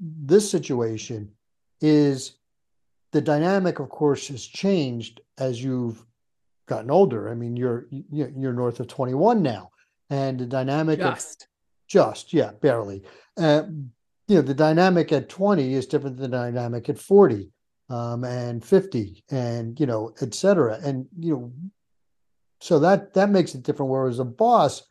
this 0.00 0.50
situation 0.50 1.32
is 1.80 2.34
the 3.12 3.20
dynamic, 3.20 3.78
of 3.78 3.88
course, 3.88 4.28
has 4.28 4.44
changed 4.44 5.20
as 5.38 5.62
you've 5.62 6.04
gotten 6.66 6.90
older. 6.90 7.28
I 7.30 7.34
mean, 7.34 7.56
you're 7.56 7.86
you're 7.90 8.52
north 8.52 8.80
of 8.80 8.88
21 8.88 9.42
now, 9.42 9.70
and 10.10 10.38
the 10.38 10.46
dynamic 10.46 11.00
of- 11.00 11.14
Just. 11.14 11.48
just 11.86 12.32
yeah 12.34 12.50
barely 12.60 13.02
uh, 13.38 13.62
you 14.28 14.36
know 14.36 14.42
the 14.42 14.54
dynamic 14.54 15.10
at 15.12 15.28
20 15.30 15.72
is 15.72 15.86
different 15.86 16.16
than 16.18 16.30
the 16.30 16.36
dynamic 16.36 16.88
at 16.90 16.98
40 16.98 17.50
um, 17.88 18.24
and 18.24 18.62
50 18.64 19.24
and 19.30 19.78
you 19.80 19.86
know 19.86 20.12
et 20.20 20.34
cetera 20.34 20.78
and 20.84 21.06
you 21.18 21.32
know 21.34 21.52
so 22.60 22.78
that 22.78 23.14
that 23.14 23.30
makes 23.30 23.54
it 23.54 23.62
different 23.62 23.90
whereas 23.90 24.18
a 24.18 24.24
boss 24.24 24.82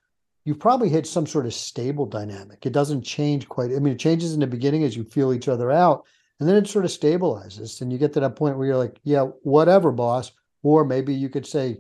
you've 0.46 0.60
probably 0.60 0.89
hit 0.89 1.06
some 1.06 1.27
sort 1.27 1.46
of 1.46 1.53
stable 1.53 2.06
dynamic 2.08 2.65
it 2.65 2.74
doesn't 2.74 3.03
change 3.03 3.48
quite 3.48 3.70
i 3.75 3.79
mean 3.79 3.94
it 3.94 4.00
changes 4.00 4.34
in 4.34 4.39
the 4.39 4.48
beginning 4.48 4.84
as 4.84 4.96
you 4.98 5.03
feel 5.03 5.34
each 5.34 5.48
other 5.48 5.72
out 5.72 6.03
and 6.39 6.48
then 6.48 6.56
it 6.56 6.67
sort 6.67 6.86
of 6.86 6.91
stabilizes 6.91 7.82
and 7.82 7.91
you 7.91 7.98
get 7.98 8.13
to 8.13 8.20
that 8.20 8.36
point 8.36 8.58
where 8.58 8.67
you're 8.67 8.77
like 8.77 8.98
yeah 9.03 9.24
whatever 9.44 9.91
boss 9.91 10.32
or 10.63 10.86
maybe 10.86 11.13
you 11.13 11.29
could 11.29 11.46
say 11.46 11.77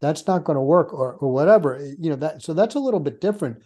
that's 0.00 0.26
not 0.26 0.44
going 0.44 0.56
to 0.56 0.62
work 0.62 0.92
or, 0.92 1.14
or 1.14 1.32
whatever 1.32 1.78
you 1.98 2.10
know 2.10 2.16
that 2.16 2.42
so 2.42 2.52
that's 2.52 2.74
a 2.74 2.80
little 2.80 3.00
bit 3.00 3.20
different 3.20 3.60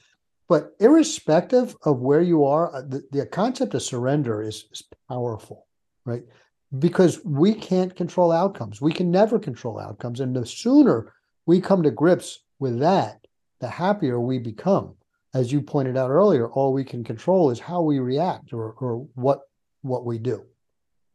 but 0.48 0.74
irrespective 0.78 1.74
of 1.84 2.00
where 2.00 2.20
you 2.20 2.44
are, 2.44 2.74
uh, 2.74 2.82
the, 2.82 3.02
the 3.10 3.26
concept 3.26 3.74
of 3.74 3.82
surrender 3.82 4.42
is, 4.42 4.66
is 4.72 4.82
powerful, 5.08 5.66
right? 6.04 6.22
Because 6.78 7.24
we 7.24 7.54
can't 7.54 7.96
control 7.96 8.30
outcomes. 8.30 8.80
We 8.80 8.92
can 8.92 9.10
never 9.10 9.38
control 9.38 9.78
outcomes. 9.78 10.20
And 10.20 10.36
the 10.36 10.44
sooner 10.44 11.12
we 11.46 11.60
come 11.60 11.82
to 11.82 11.90
grips 11.90 12.40
with 12.58 12.78
that, 12.80 13.26
the 13.60 13.68
happier 13.68 14.20
we 14.20 14.38
become. 14.38 14.94
As 15.32 15.50
you 15.50 15.60
pointed 15.60 15.96
out 15.96 16.10
earlier, 16.10 16.48
all 16.48 16.72
we 16.72 16.84
can 16.84 17.02
control 17.02 17.50
is 17.50 17.58
how 17.58 17.82
we 17.82 17.98
react 17.98 18.52
or, 18.52 18.72
or 18.72 19.08
what 19.14 19.40
what 19.84 20.04
we 20.04 20.18
do. 20.18 20.44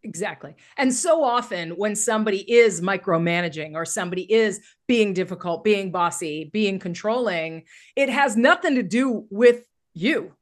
Exactly. 0.03 0.55
And 0.77 0.93
so 0.93 1.23
often 1.23 1.71
when 1.71 1.95
somebody 1.95 2.49
is 2.49 2.79
micromanaging 2.79 3.73
or 3.73 3.83
somebody 3.83 4.31
is 4.31 4.61
being 4.87 5.13
difficult, 5.13 5.63
being 5.63 5.91
bossy, 5.91 6.49
being 6.53 6.79
controlling, 6.79 7.65
it 7.97 8.09
has 8.09 8.37
nothing 8.37 8.75
to 8.75 8.83
do 8.83 9.25
with 9.29 9.65
you. 9.93 10.33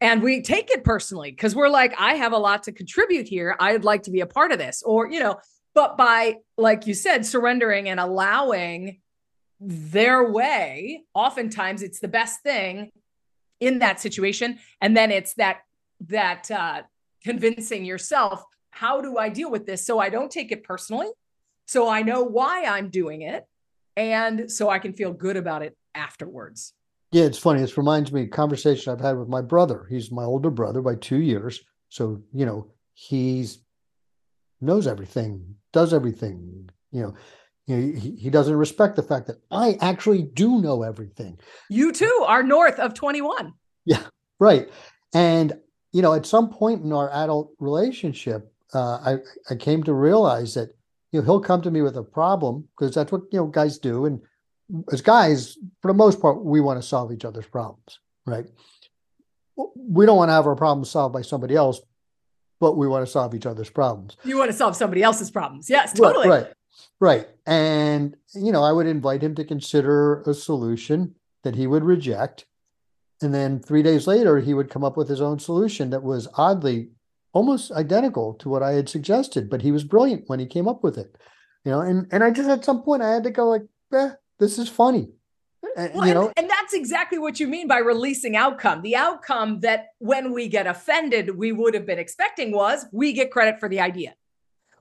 And 0.00 0.22
we 0.22 0.42
take 0.42 0.70
it 0.70 0.84
personally 0.84 1.30
because 1.30 1.54
we're 1.54 1.68
like, 1.68 1.94
I 1.98 2.14
have 2.14 2.32
a 2.32 2.38
lot 2.38 2.64
to 2.64 2.72
contribute 2.72 3.28
here. 3.28 3.56
I'd 3.60 3.84
like 3.84 4.04
to 4.04 4.10
be 4.10 4.20
a 4.20 4.26
part 4.26 4.52
of 4.52 4.58
this. 4.58 4.82
Or, 4.82 5.08
you 5.08 5.20
know, 5.20 5.38
but 5.74 5.96
by, 5.96 6.36
like 6.56 6.86
you 6.86 6.94
said, 6.94 7.26
surrendering 7.26 7.88
and 7.88 8.00
allowing 8.00 9.00
their 9.60 10.30
way, 10.30 11.04
oftentimes 11.14 11.82
it's 11.82 12.00
the 12.00 12.08
best 12.08 12.42
thing 12.42 12.90
in 13.60 13.80
that 13.80 14.00
situation. 14.00 14.58
And 14.80 14.96
then 14.96 15.10
it's 15.10 15.34
that, 15.34 15.58
that, 16.08 16.50
uh, 16.50 16.82
convincing 17.28 17.84
yourself 17.84 18.42
how 18.70 19.02
do 19.02 19.18
I 19.18 19.28
deal 19.28 19.50
with 19.50 19.66
this 19.66 19.84
so 19.84 19.98
I 19.98 20.08
don't 20.08 20.30
take 20.30 20.50
it 20.50 20.64
personally, 20.64 21.08
so 21.66 21.86
I 21.86 22.00
know 22.00 22.22
why 22.22 22.64
I'm 22.64 22.88
doing 22.88 23.20
it, 23.20 23.44
and 23.96 24.50
so 24.50 24.70
I 24.70 24.78
can 24.78 24.94
feel 24.94 25.12
good 25.12 25.36
about 25.36 25.62
it 25.62 25.76
afterwards. 25.94 26.72
Yeah, 27.12 27.24
it's 27.24 27.38
funny. 27.38 27.60
This 27.60 27.76
reminds 27.76 28.12
me 28.12 28.22
of 28.22 28.26
a 28.28 28.30
conversation 28.30 28.92
I've 28.92 29.00
had 29.00 29.18
with 29.18 29.28
my 29.28 29.42
brother. 29.42 29.86
He's 29.90 30.10
my 30.10 30.24
older 30.24 30.48
brother 30.48 30.80
by 30.80 30.94
two 30.94 31.20
years. 31.20 31.60
So, 31.90 32.22
you 32.32 32.46
know, 32.46 32.70
he's 32.94 33.58
knows 34.60 34.86
everything, 34.86 35.56
does 35.72 35.92
everything, 35.92 36.70
you 36.90 37.02
know. 37.02 37.14
You 37.66 37.76
know, 37.76 38.00
he, 38.00 38.12
he 38.12 38.30
doesn't 38.30 38.56
respect 38.56 38.96
the 38.96 39.02
fact 39.02 39.26
that 39.26 39.36
I 39.50 39.76
actually 39.82 40.22
do 40.22 40.62
know 40.62 40.82
everything. 40.82 41.38
You 41.68 41.92
too 41.92 42.24
are 42.26 42.42
north 42.42 42.78
of 42.78 42.94
21. 42.94 43.52
Yeah, 43.84 44.04
right. 44.40 44.70
And 45.14 45.52
you 45.92 46.02
know, 46.02 46.14
at 46.14 46.26
some 46.26 46.50
point 46.50 46.82
in 46.82 46.92
our 46.92 47.10
adult 47.12 47.52
relationship, 47.58 48.52
uh, 48.74 48.98
I 48.98 49.16
I 49.50 49.56
came 49.56 49.82
to 49.84 49.94
realize 49.94 50.54
that 50.54 50.70
you 51.12 51.20
know 51.20 51.24
he'll 51.24 51.40
come 51.40 51.62
to 51.62 51.70
me 51.70 51.82
with 51.82 51.96
a 51.96 52.02
problem 52.02 52.68
because 52.76 52.94
that's 52.94 53.12
what 53.12 53.22
you 53.32 53.38
know 53.38 53.46
guys 53.46 53.78
do, 53.78 54.04
and 54.04 54.20
as 54.92 55.00
guys, 55.00 55.56
for 55.80 55.88
the 55.88 55.96
most 55.96 56.20
part, 56.20 56.44
we 56.44 56.60
want 56.60 56.80
to 56.80 56.86
solve 56.86 57.12
each 57.12 57.24
other's 57.24 57.46
problems, 57.46 58.00
right? 58.26 58.46
We 59.56 60.06
don't 60.06 60.16
want 60.16 60.28
to 60.28 60.34
have 60.34 60.46
our 60.46 60.54
problems 60.56 60.90
solved 60.90 61.14
by 61.14 61.22
somebody 61.22 61.56
else, 61.56 61.80
but 62.60 62.76
we 62.76 62.86
want 62.86 63.04
to 63.04 63.10
solve 63.10 63.34
each 63.34 63.46
other's 63.46 63.70
problems. 63.70 64.16
You 64.24 64.36
want 64.36 64.50
to 64.50 64.56
solve 64.56 64.76
somebody 64.76 65.02
else's 65.02 65.30
problems. 65.30 65.68
Yes, 65.70 65.92
totally. 65.92 66.28
Right, 66.28 66.44
right. 67.00 67.26
right. 67.26 67.28
And, 67.46 68.16
you 68.34 68.52
know, 68.52 68.62
I 68.62 68.72
would 68.72 68.86
invite 68.86 69.22
him 69.22 69.34
to 69.36 69.44
consider 69.44 70.22
a 70.22 70.34
solution 70.34 71.14
that 71.44 71.56
he 71.56 71.66
would 71.66 71.82
reject. 71.82 72.44
And 73.20 73.34
then 73.34 73.60
three 73.60 73.82
days 73.82 74.06
later, 74.06 74.38
he 74.38 74.54
would 74.54 74.70
come 74.70 74.84
up 74.84 74.96
with 74.96 75.08
his 75.08 75.20
own 75.20 75.38
solution 75.38 75.90
that 75.90 76.02
was 76.02 76.28
oddly 76.34 76.90
almost 77.32 77.72
identical 77.72 78.34
to 78.34 78.48
what 78.48 78.62
I 78.62 78.72
had 78.72 78.88
suggested, 78.88 79.50
but 79.50 79.62
he 79.62 79.72
was 79.72 79.84
brilliant 79.84 80.24
when 80.28 80.38
he 80.38 80.46
came 80.46 80.68
up 80.68 80.82
with 80.82 80.96
it. 80.98 81.16
You 81.64 81.72
know, 81.72 81.80
and, 81.80 82.06
and 82.10 82.24
I 82.24 82.30
just 82.30 82.48
at 82.48 82.64
some 82.64 82.82
point 82.82 83.02
I 83.02 83.12
had 83.12 83.24
to 83.24 83.30
go 83.30 83.48
like, 83.48 83.62
eh, 83.92 84.10
this 84.38 84.58
is 84.58 84.68
funny. 84.68 85.08
And, 85.76 85.94
Well, 85.94 86.06
you 86.06 86.14
know, 86.14 86.26
and, 86.28 86.38
and 86.38 86.50
that's 86.50 86.72
exactly 86.72 87.18
what 87.18 87.40
you 87.40 87.48
mean 87.48 87.66
by 87.68 87.78
releasing 87.78 88.36
outcome. 88.36 88.82
The 88.82 88.96
outcome 88.96 89.60
that 89.60 89.88
when 89.98 90.32
we 90.32 90.48
get 90.48 90.66
offended, 90.66 91.36
we 91.36 91.52
would 91.52 91.74
have 91.74 91.86
been 91.86 91.98
expecting 91.98 92.52
was 92.52 92.86
we 92.92 93.12
get 93.12 93.30
credit 93.30 93.58
for 93.60 93.68
the 93.68 93.80
idea. 93.80 94.14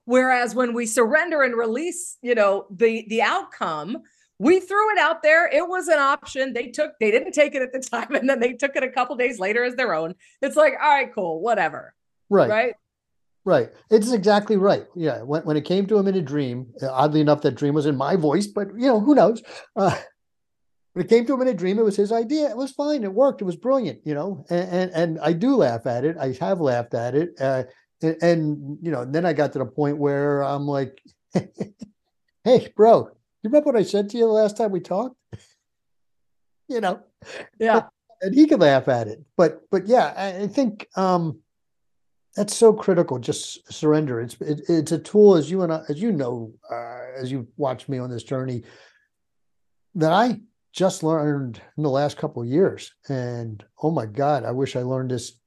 Whereas 0.05 0.55
when 0.55 0.73
we 0.73 0.85
surrender 0.85 1.41
and 1.41 1.55
release, 1.55 2.17
you 2.21 2.35
know, 2.35 2.67
the 2.69 3.05
the 3.09 3.21
outcome, 3.21 4.03
we 4.39 4.59
threw 4.59 4.91
it 4.91 4.99
out 4.99 5.23
there. 5.23 5.47
It 5.47 5.67
was 5.67 5.87
an 5.87 5.99
option. 5.99 6.53
They 6.53 6.67
took, 6.67 6.91
they 6.99 7.09
didn't 7.11 7.31
take 7.33 7.55
it 7.55 7.61
at 7.61 7.73
the 7.73 7.79
time, 7.91 8.13
and 8.15 8.29
then 8.29 8.39
they 8.39 8.53
took 8.53 8.75
it 8.75 8.83
a 8.83 8.89
couple 8.89 9.15
days 9.15 9.39
later 9.39 9.63
as 9.63 9.75
their 9.75 9.93
own. 9.93 10.13
It's 10.41 10.55
like, 10.55 10.73
all 10.81 10.89
right, 10.89 11.13
cool, 11.13 11.41
whatever. 11.41 11.93
right, 12.29 12.49
Right. 12.49 12.73
right. 13.45 13.69
It's 13.89 14.11
exactly 14.11 14.57
right. 14.57 14.85
Yeah. 14.95 15.21
When, 15.23 15.41
when 15.43 15.57
it 15.57 15.65
came 15.65 15.87
to 15.87 15.97
him 15.97 16.07
in 16.07 16.15
a 16.15 16.21
dream, 16.21 16.67
oddly 16.81 17.21
enough, 17.21 17.41
that 17.41 17.55
dream 17.55 17.73
was 17.73 17.85
in 17.87 17.95
my 17.95 18.15
voice, 18.15 18.47
but 18.47 18.67
you 18.77 18.87
know, 18.87 18.99
who 18.99 19.15
knows? 19.15 19.41
Uh, 19.75 19.95
when 20.93 21.05
it 21.05 21.09
came 21.09 21.25
to 21.27 21.33
him 21.35 21.41
in 21.41 21.47
a 21.47 21.53
dream, 21.53 21.77
it 21.79 21.85
was 21.85 21.95
his 21.95 22.11
idea. 22.11 22.49
It 22.49 22.57
was 22.57 22.71
fine. 22.71 23.03
It 23.03 23.13
worked. 23.13 23.41
It 23.41 23.45
was 23.45 23.55
brilliant, 23.55 23.99
you 24.03 24.15
know, 24.15 24.45
and, 24.49 24.69
and, 24.69 24.91
and 24.91 25.19
I 25.19 25.33
do 25.33 25.55
laugh 25.55 25.85
at 25.85 26.03
it. 26.05 26.17
I 26.19 26.35
have 26.39 26.59
laughed 26.59 26.93
at 26.95 27.13
it. 27.15 27.29
Uh, 27.39 27.63
and, 28.01 28.17
and, 28.21 28.77
you 28.81 28.91
know, 28.91 29.05
then 29.05 29.25
I 29.25 29.33
got 29.33 29.53
to 29.53 29.59
the 29.59 29.65
point 29.65 29.97
where 29.97 30.43
I'm 30.43 30.67
like, 30.67 30.99
hey, 32.43 32.73
bro, 32.75 33.09
you 33.47 33.51
remember 33.51 33.71
what 33.71 33.79
I 33.79 33.83
said 33.83 34.09
to 34.09 34.17
you 34.17 34.25
the 34.25 34.31
last 34.31 34.57
time 34.57 34.71
we 34.71 34.79
talked? 34.79 35.15
you 36.67 36.81
know, 36.81 37.01
Yeah. 37.59 37.83
and 38.21 38.33
he 38.35 38.47
could 38.47 38.59
laugh 38.59 38.87
at 38.87 39.07
it. 39.07 39.23
But 39.35 39.61
but 39.71 39.87
yeah, 39.87 40.37
I, 40.41 40.47
think 40.47 40.87
um 40.95 41.39
that's 42.35 42.55
so 42.55 42.73
critical. 42.73 43.17
Just 43.19 43.71
surrender. 43.71 44.21
It's 44.21 44.35
it, 44.41 44.61
it's 44.69 44.91
a 44.91 44.99
tool, 44.99 45.35
as 45.35 45.49
you 45.49 45.63
and 45.63 45.73
I, 45.73 45.83
as 45.89 46.01
you 46.01 46.11
know, 46.11 46.53
uh, 46.71 46.99
as 47.15 47.31
you 47.31 47.47
watched 47.57 47.89
me 47.89 47.97
on 47.97 48.09
this 48.09 48.23
journey, 48.23 48.63
that 49.95 50.11
I 50.11 50.41
just 50.71 51.01
learned 51.01 51.59
in 51.77 51.83
the 51.83 51.89
last 51.89 52.17
couple 52.17 52.43
of 52.43 52.47
years. 52.47 52.93
And 53.09 53.63
oh 53.81 53.89
my 53.89 54.05
God, 54.05 54.45
I 54.45 54.51
wish 54.51 54.75
I 54.75 54.83
learned 54.83 55.11
this 55.11 55.39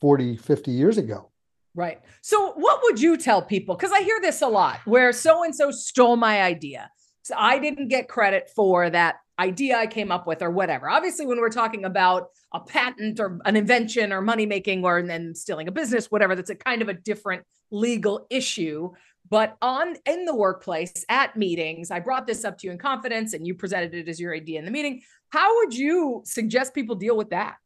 40, 0.00 0.36
50 0.36 0.70
years 0.70 0.98
ago. 0.98 1.30
Right. 1.74 2.00
So, 2.20 2.52
what 2.52 2.80
would 2.84 3.00
you 3.00 3.16
tell 3.16 3.42
people? 3.42 3.74
Because 3.74 3.92
I 3.92 4.02
hear 4.02 4.20
this 4.20 4.42
a 4.42 4.46
lot 4.46 4.80
where 4.84 5.12
so 5.12 5.42
and 5.42 5.54
so 5.54 5.70
stole 5.70 6.16
my 6.16 6.42
idea. 6.42 6.90
So 7.22 7.34
I 7.38 7.58
didn't 7.58 7.88
get 7.88 8.08
credit 8.08 8.50
for 8.54 8.90
that 8.90 9.16
idea 9.38 9.78
I 9.78 9.86
came 9.86 10.12
up 10.12 10.26
with 10.26 10.42
or 10.42 10.50
whatever. 10.50 10.88
Obviously, 10.88 11.26
when 11.26 11.38
we're 11.38 11.50
talking 11.50 11.84
about 11.84 12.28
a 12.52 12.60
patent 12.60 13.18
or 13.18 13.38
an 13.44 13.56
invention 13.56 14.12
or 14.12 14.20
money 14.20 14.46
making 14.46 14.84
or 14.84 15.02
then 15.02 15.34
stealing 15.34 15.68
a 15.68 15.72
business, 15.72 16.10
whatever, 16.10 16.34
that's 16.34 16.50
a 16.50 16.54
kind 16.54 16.82
of 16.82 16.88
a 16.88 16.94
different 16.94 17.44
legal 17.70 18.26
issue. 18.30 18.90
But 19.28 19.56
on 19.62 19.96
in 20.04 20.24
the 20.24 20.34
workplace 20.34 21.04
at 21.08 21.36
meetings, 21.36 21.90
I 21.90 22.00
brought 22.00 22.26
this 22.26 22.44
up 22.44 22.58
to 22.58 22.66
you 22.66 22.72
in 22.72 22.78
confidence 22.78 23.32
and 23.34 23.46
you 23.46 23.54
presented 23.54 23.94
it 23.94 24.08
as 24.08 24.20
your 24.20 24.34
idea 24.34 24.58
in 24.58 24.64
the 24.64 24.70
meeting. 24.70 25.02
How 25.30 25.56
would 25.58 25.74
you 25.74 26.22
suggest 26.24 26.74
people 26.74 26.96
deal 26.96 27.16
with 27.16 27.30
that? 27.30 27.56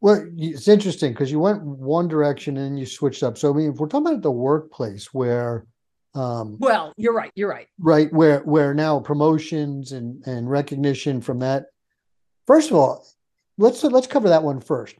Well, 0.00 0.28
it's 0.36 0.68
interesting 0.68 1.12
because 1.12 1.30
you 1.30 1.38
went 1.38 1.62
one 1.62 2.08
direction 2.08 2.56
and 2.56 2.78
you 2.78 2.86
switched 2.86 3.22
up. 3.22 3.38
So 3.38 3.52
I 3.52 3.56
mean, 3.56 3.72
if 3.72 3.78
we're 3.78 3.88
talking 3.88 4.08
about 4.08 4.22
the 4.22 4.30
workplace 4.30 5.12
where 5.14 5.66
um 6.14 6.56
Well, 6.60 6.92
you're 6.96 7.14
right. 7.14 7.32
You're 7.34 7.48
right. 7.48 7.68
right 7.78 8.12
where 8.12 8.40
where 8.40 8.74
now 8.74 9.00
promotions 9.00 9.92
and 9.92 10.26
and 10.26 10.50
recognition 10.50 11.20
from 11.20 11.38
that 11.40 11.66
first 12.46 12.70
of 12.70 12.76
all 12.76 13.06
let's 13.58 13.82
let's 13.84 14.06
cover 14.06 14.28
that 14.28 14.42
one 14.42 14.60
first 14.60 14.96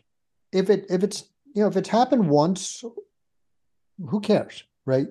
if 0.53 0.71
it 0.71 0.87
if 0.89 1.03
it's 1.03 1.25
you 1.55 1.63
know 1.63 1.69
if 1.69 1.77
it's 1.77 1.89
happened 1.89 2.29
once 2.29 2.83
who 4.09 4.21
cares 4.21 4.65
right 4.87 5.09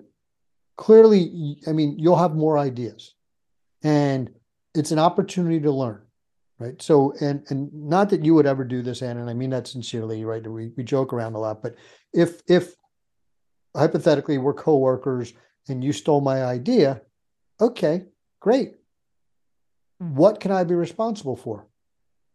clearly 0.77 1.58
I 1.67 1.72
mean 1.72 2.00
you'll 2.00 2.15
have 2.17 2.36
more 2.36 2.58
ideas 2.58 3.13
and 3.84 4.29
it's 4.74 4.91
an 4.91 5.00
opportunity 5.00 5.60
to 5.62 5.72
learn 5.72 6.01
right? 6.62 6.79
So, 6.79 7.13
and, 7.20 7.43
and 7.50 7.74
not 7.74 8.12
that 8.12 8.24
you 8.24 8.36
would 8.36 8.46
ever 8.46 8.63
do 8.63 8.84
this, 8.84 9.01
Anne, 9.01 9.17
and 9.17 9.29
I 9.29 9.34
mean 9.34 9.50
that 9.50 9.67
sincerely, 9.67 10.24
right? 10.24 10.46
We, 10.46 10.72
we 10.77 10.84
joke 10.84 11.12
around 11.12 11.34
a 11.34 11.39
lot, 11.39 11.63
but 11.63 11.75
if, 12.13 12.43
if 12.48 12.75
hypothetically 13.75 14.38
we're 14.38 14.53
coworkers 14.53 15.34
and 15.68 15.84
you 15.84 15.94
stole 15.94 16.22
my 16.22 16.44
idea, 16.44 17.01
okay, 17.60 18.06
great. 18.39 18.75
Hmm. 20.00 20.15
What 20.15 20.39
can 20.39 20.51
I 20.51 20.63
be 20.63 20.75
responsible 20.75 21.36
for? 21.36 21.68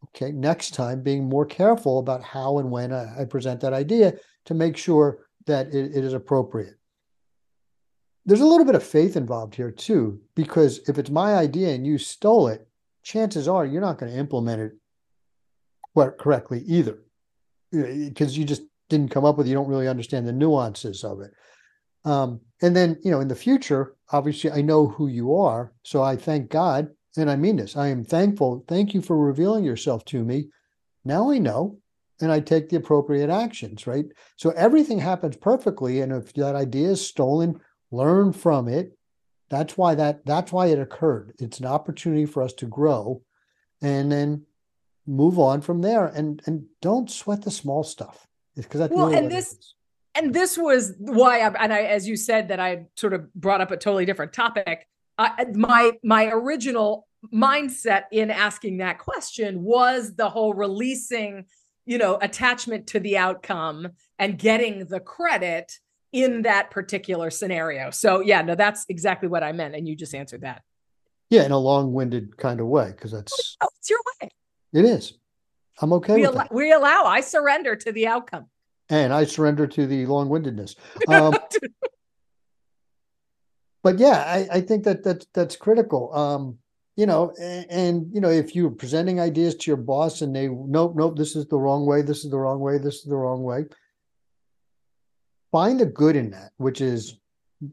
Okay, 0.08 0.30
next 0.30 0.74
time 0.74 1.02
being 1.02 1.24
more 1.24 1.46
careful 1.46 1.98
about 1.98 2.22
how 2.22 2.58
and 2.58 2.70
when 2.70 2.92
I, 2.92 3.22
I 3.22 3.24
present 3.24 3.60
that 3.60 3.72
idea 3.72 4.14
to 4.44 4.54
make 4.54 4.76
sure 4.76 5.26
that 5.46 5.68
it, 5.68 5.96
it 5.96 6.04
is 6.04 6.12
appropriate. 6.12 6.74
There's 8.24 8.40
a 8.40 8.46
little 8.46 8.66
bit 8.66 8.74
of 8.74 8.82
faith 8.82 9.16
involved 9.16 9.54
here 9.54 9.70
too, 9.70 10.20
because 10.34 10.80
if 10.88 10.98
it's 10.98 11.10
my 11.10 11.34
idea 11.34 11.74
and 11.74 11.86
you 11.86 11.98
stole 11.98 12.48
it, 12.48 12.66
chances 13.02 13.46
are 13.46 13.64
you're 13.64 13.80
not 13.80 13.98
going 13.98 14.12
to 14.12 14.18
implement 14.18 14.60
it 14.60 14.72
correctly 16.18 16.62
either, 16.66 16.98
uh, 17.74 17.82
because 18.08 18.36
you 18.36 18.44
just 18.44 18.62
didn't 18.88 19.12
come 19.12 19.24
up 19.24 19.38
with. 19.38 19.46
You 19.46 19.54
don't 19.54 19.68
really 19.68 19.88
understand 19.88 20.26
the 20.26 20.32
nuances 20.32 21.04
of 21.04 21.20
it. 21.20 21.32
Um, 22.06 22.40
and 22.62 22.74
then 22.74 22.98
you 23.04 23.10
know, 23.10 23.20
in 23.20 23.28
the 23.28 23.34
future, 23.34 23.96
obviously, 24.10 24.50
I 24.50 24.62
know 24.62 24.86
who 24.86 25.08
you 25.08 25.36
are, 25.36 25.72
so 25.82 26.02
I 26.02 26.16
thank 26.16 26.48
God, 26.48 26.88
and 27.18 27.30
I 27.30 27.36
mean 27.36 27.56
this. 27.56 27.76
I 27.76 27.88
am 27.88 28.04
thankful. 28.04 28.64
Thank 28.66 28.94
you 28.94 29.02
for 29.02 29.18
revealing 29.18 29.64
yourself 29.64 30.04
to 30.06 30.24
me. 30.24 30.48
Now 31.04 31.30
I 31.30 31.38
know, 31.38 31.78
and 32.22 32.32
I 32.32 32.40
take 32.40 32.70
the 32.70 32.76
appropriate 32.76 33.28
actions. 33.28 33.86
Right. 33.86 34.06
So 34.36 34.50
everything 34.50 34.98
happens 34.98 35.36
perfectly, 35.36 36.00
and 36.00 36.12
if 36.12 36.32
that 36.34 36.54
idea 36.54 36.90
is 36.90 37.06
stolen, 37.06 37.60
learn 37.90 38.32
from 38.32 38.68
it 38.68 38.96
that's 39.48 39.76
why 39.76 39.94
that 39.94 40.24
that's 40.26 40.52
why 40.52 40.66
it 40.66 40.78
occurred. 40.78 41.34
It's 41.38 41.60
an 41.60 41.66
opportunity 41.66 42.26
for 42.26 42.42
us 42.42 42.52
to 42.54 42.66
grow 42.66 43.22
and 43.80 44.10
then 44.10 44.42
move 45.06 45.38
on 45.38 45.60
from 45.60 45.82
there 45.82 46.06
and 46.06 46.42
and 46.46 46.64
don't 46.82 47.10
sweat 47.10 47.42
the 47.42 47.50
small 47.50 47.84
stuff. 47.84 48.26
Because 48.56 48.80
that's 48.80 48.92
well, 48.92 49.06
really 49.06 49.18
and 49.18 49.30
this 49.30 49.74
and 50.16 50.34
this 50.34 50.56
was 50.56 50.94
why 50.98 51.40
I, 51.40 51.52
and 51.62 51.72
I 51.72 51.82
as 51.82 52.08
you 52.08 52.16
said 52.16 52.48
that 52.48 52.60
I 52.60 52.86
sort 52.96 53.12
of 53.12 53.32
brought 53.34 53.60
up 53.60 53.70
a 53.70 53.76
totally 53.76 54.04
different 54.04 54.32
topic. 54.32 54.86
my 55.54 55.92
my 56.02 56.26
original 56.26 57.06
mindset 57.32 58.04
in 58.12 58.30
asking 58.30 58.78
that 58.78 58.98
question 58.98 59.62
was 59.62 60.14
the 60.14 60.28
whole 60.28 60.54
releasing, 60.54 61.46
you 61.84 61.98
know, 61.98 62.18
attachment 62.20 62.86
to 62.88 63.00
the 63.00 63.18
outcome 63.18 63.88
and 64.18 64.38
getting 64.38 64.86
the 64.86 65.00
credit 65.00 65.72
in 66.12 66.42
that 66.42 66.70
particular 66.70 67.30
scenario. 67.30 67.90
So 67.90 68.20
yeah, 68.20 68.42
no, 68.42 68.54
that's 68.54 68.86
exactly 68.88 69.28
what 69.28 69.42
I 69.42 69.52
meant. 69.52 69.74
And 69.74 69.88
you 69.88 69.96
just 69.96 70.14
answered 70.14 70.42
that. 70.42 70.62
Yeah, 71.30 71.44
in 71.44 71.50
a 71.50 71.58
long-winded 71.58 72.36
kind 72.36 72.60
of 72.60 72.68
way, 72.68 72.92
because 72.92 73.10
that's 73.10 73.56
oh, 73.60 73.68
it's 73.78 73.90
your 73.90 73.98
way. 74.20 74.30
It 74.72 74.84
is. 74.84 75.14
I'm 75.80 75.92
okay 75.94 76.14
we 76.14 76.22
that. 76.22 76.54
We 76.54 76.72
allow. 76.72 77.04
I 77.04 77.20
surrender 77.20 77.74
to 77.76 77.92
the 77.92 78.06
outcome. 78.06 78.46
And 78.88 79.12
I 79.12 79.24
surrender 79.24 79.66
to 79.66 79.86
the 79.86 80.06
long-windedness. 80.06 80.76
Um, 81.08 81.34
but 83.82 83.98
yeah, 83.98 84.24
I, 84.26 84.56
I 84.56 84.60
think 84.60 84.84
that 84.84 85.04
that's 85.04 85.26
that's 85.32 85.54
critical. 85.54 86.12
Um, 86.12 86.58
you 86.96 87.06
know, 87.06 87.32
and, 87.40 87.66
and, 87.70 88.06
you 88.12 88.20
know, 88.20 88.30
if 88.30 88.56
you're 88.56 88.70
presenting 88.70 89.20
ideas 89.20 89.54
to 89.54 89.70
your 89.70 89.76
boss 89.76 90.22
and 90.22 90.34
they 90.34 90.48
nope, 90.48 90.94
nope, 90.96 91.16
this 91.16 91.36
is 91.36 91.46
the 91.46 91.58
wrong 91.58 91.86
way, 91.86 92.02
this 92.02 92.24
is 92.24 92.30
the 92.30 92.38
wrong 92.38 92.58
way, 92.58 92.78
this 92.78 92.96
is 92.96 93.04
the 93.04 93.16
wrong 93.16 93.44
way 93.44 93.66
find 95.56 95.80
the 95.80 95.86
good 95.86 96.16
in 96.16 96.30
that, 96.30 96.52
which 96.58 96.82
is 96.82 97.18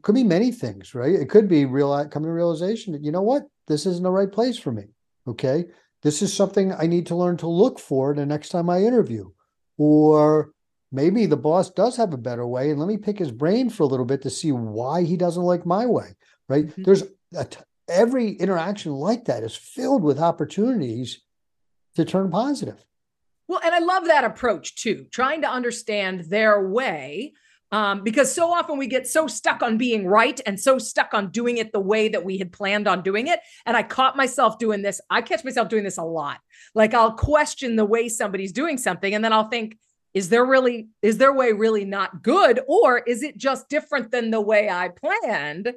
could 0.00 0.14
be 0.14 0.24
many 0.24 0.50
things, 0.50 0.94
right? 0.94 1.14
It 1.14 1.28
could 1.28 1.48
be 1.48 1.66
real 1.66 1.92
coming 2.08 2.28
to 2.28 2.32
realization 2.32 2.94
that 2.94 3.04
you 3.04 3.12
know 3.12 3.20
what, 3.20 3.42
this 3.66 3.84
isn't 3.84 4.02
the 4.02 4.10
right 4.10 4.32
place 4.32 4.58
for 4.58 4.72
me. 4.72 4.84
Okay, 5.28 5.66
this 6.02 6.22
is 6.22 6.32
something 6.32 6.72
I 6.72 6.86
need 6.86 7.04
to 7.08 7.14
learn 7.14 7.36
to 7.38 7.46
look 7.46 7.78
for 7.78 8.14
the 8.14 8.24
next 8.24 8.48
time 8.48 8.70
I 8.70 8.78
interview, 8.78 9.30
or 9.76 10.53
maybe 10.94 11.26
the 11.26 11.36
boss 11.36 11.70
does 11.70 11.96
have 11.96 12.14
a 12.14 12.18
better 12.18 12.46
way, 12.46 12.70
and 12.70 12.78
let 12.78 12.88
me 12.88 12.96
pick 12.96 13.18
his 13.18 13.30
brain 13.30 13.68
for 13.68 13.82
a 13.82 13.86
little 13.86 14.06
bit 14.06 14.22
to 14.22 14.30
see 14.30 14.52
why 14.52 15.02
he 15.02 15.16
doesn't 15.16 15.42
like 15.42 15.66
my 15.66 15.86
way. 15.86 16.14
Right? 16.48 16.66
Mm-hmm. 16.66 16.82
There's 16.84 17.02
t- 17.02 17.58
every 17.88 18.30
interaction 18.30 18.92
like 18.92 19.24
that 19.26 19.42
is 19.42 19.56
filled 19.56 20.02
with 20.02 20.18
opportunities 20.18 21.20
to 21.96 22.04
turn 22.04 22.30
positive. 22.30 22.84
Well, 23.46 23.60
and 23.62 23.74
I 23.74 23.80
love 23.80 24.06
that 24.06 24.24
approach 24.24 24.76
too, 24.76 25.06
trying 25.10 25.42
to 25.42 25.50
understand 25.50 26.20
their 26.30 26.66
way 26.66 27.34
um, 27.74 28.02
because 28.04 28.32
so 28.32 28.52
often 28.52 28.78
we 28.78 28.86
get 28.86 29.08
so 29.08 29.26
stuck 29.26 29.60
on 29.60 29.76
being 29.76 30.06
right 30.06 30.40
and 30.46 30.60
so 30.60 30.78
stuck 30.78 31.12
on 31.12 31.30
doing 31.30 31.56
it 31.56 31.72
the 31.72 31.80
way 31.80 32.08
that 32.08 32.24
we 32.24 32.38
had 32.38 32.52
planned 32.52 32.86
on 32.86 33.02
doing 33.02 33.26
it. 33.26 33.40
And 33.66 33.76
I 33.76 33.82
caught 33.82 34.16
myself 34.16 34.58
doing 34.58 34.80
this. 34.82 35.00
I 35.10 35.22
catch 35.22 35.44
myself 35.44 35.68
doing 35.68 35.82
this 35.82 35.98
a 35.98 36.04
lot. 36.04 36.38
Like 36.74 36.94
I'll 36.94 37.14
question 37.14 37.74
the 37.74 37.84
way 37.84 38.08
somebody's 38.08 38.52
doing 38.52 38.78
something, 38.78 39.12
and 39.12 39.24
then 39.24 39.32
I'll 39.32 39.48
think, 39.48 39.76
is 40.14 40.28
there 40.28 40.44
really 40.44 40.88
is 41.02 41.18
their 41.18 41.32
way 41.32 41.52
really 41.52 41.84
not 41.84 42.22
good, 42.22 42.60
or 42.66 42.98
is 42.98 43.22
it 43.22 43.36
just 43.36 43.68
different 43.68 44.10
than 44.10 44.30
the 44.30 44.40
way 44.40 44.70
I 44.70 44.88
planned? 44.88 45.74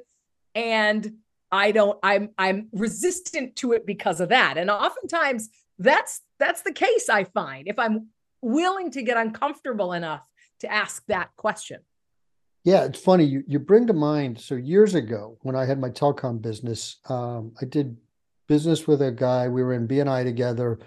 And 0.54 1.18
I 1.50 1.72
don't. 1.72 1.98
I'm 2.02 2.30
I'm 2.38 2.68
resistant 2.72 3.56
to 3.56 3.72
it 3.72 3.84
because 3.84 4.20
of 4.20 4.30
that. 4.30 4.56
And 4.56 4.70
oftentimes 4.70 5.50
that's 5.78 6.22
that's 6.38 6.62
the 6.62 6.72
case. 6.72 7.08
I 7.08 7.24
find 7.24 7.68
if 7.68 7.78
I'm 7.78 8.08
willing 8.40 8.90
to 8.92 9.02
get 9.02 9.16
uncomfortable 9.16 9.92
enough 9.92 10.26
to 10.60 10.72
ask 10.72 11.04
that 11.06 11.30
question. 11.36 11.80
Yeah, 12.64 12.84
it's 12.84 13.00
funny. 13.00 13.24
You, 13.24 13.44
you 13.46 13.58
bring 13.58 13.86
to 13.86 13.92
mind. 13.92 14.40
So 14.40 14.54
years 14.54 14.94
ago, 14.94 15.38
when 15.42 15.56
I 15.56 15.64
had 15.64 15.80
my 15.80 15.88
telecom 15.88 16.42
business, 16.42 16.96
um, 17.08 17.52
I 17.60 17.64
did 17.64 17.96
business 18.46 18.86
with 18.86 19.00
a 19.00 19.12
guy. 19.12 19.48
We 19.48 19.62
were 19.62 19.72
in 19.72 19.88
BNI 19.88 20.24
together. 20.24 20.78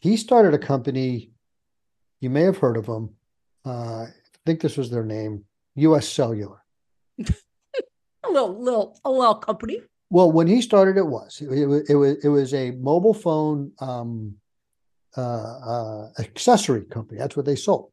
He 0.00 0.16
started 0.16 0.52
a 0.52 0.58
company. 0.58 1.30
You 2.26 2.30
may 2.30 2.42
have 2.42 2.58
heard 2.58 2.76
of 2.76 2.86
them. 2.86 3.10
Uh, 3.64 4.02
I 4.02 4.08
think 4.44 4.60
this 4.60 4.76
was 4.76 4.90
their 4.90 5.04
name, 5.04 5.44
U.S. 5.76 6.08
Cellular. 6.08 6.60
a 7.20 7.24
little, 8.28 8.60
little, 8.60 8.98
a 9.04 9.10
little 9.12 9.36
company. 9.36 9.80
Well, 10.10 10.32
when 10.32 10.48
he 10.48 10.60
started, 10.60 10.96
it 10.96 11.06
was 11.06 11.40
it, 11.40 11.52
it, 11.52 11.84
it 11.90 11.94
was 11.94 12.24
it 12.24 12.28
was 12.28 12.52
a 12.52 12.72
mobile 12.72 13.14
phone 13.14 13.70
um, 13.78 14.34
uh, 15.16 15.20
uh, 15.20 16.08
accessory 16.18 16.82
company. 16.86 17.20
That's 17.20 17.36
what 17.36 17.46
they 17.46 17.54
sold 17.54 17.92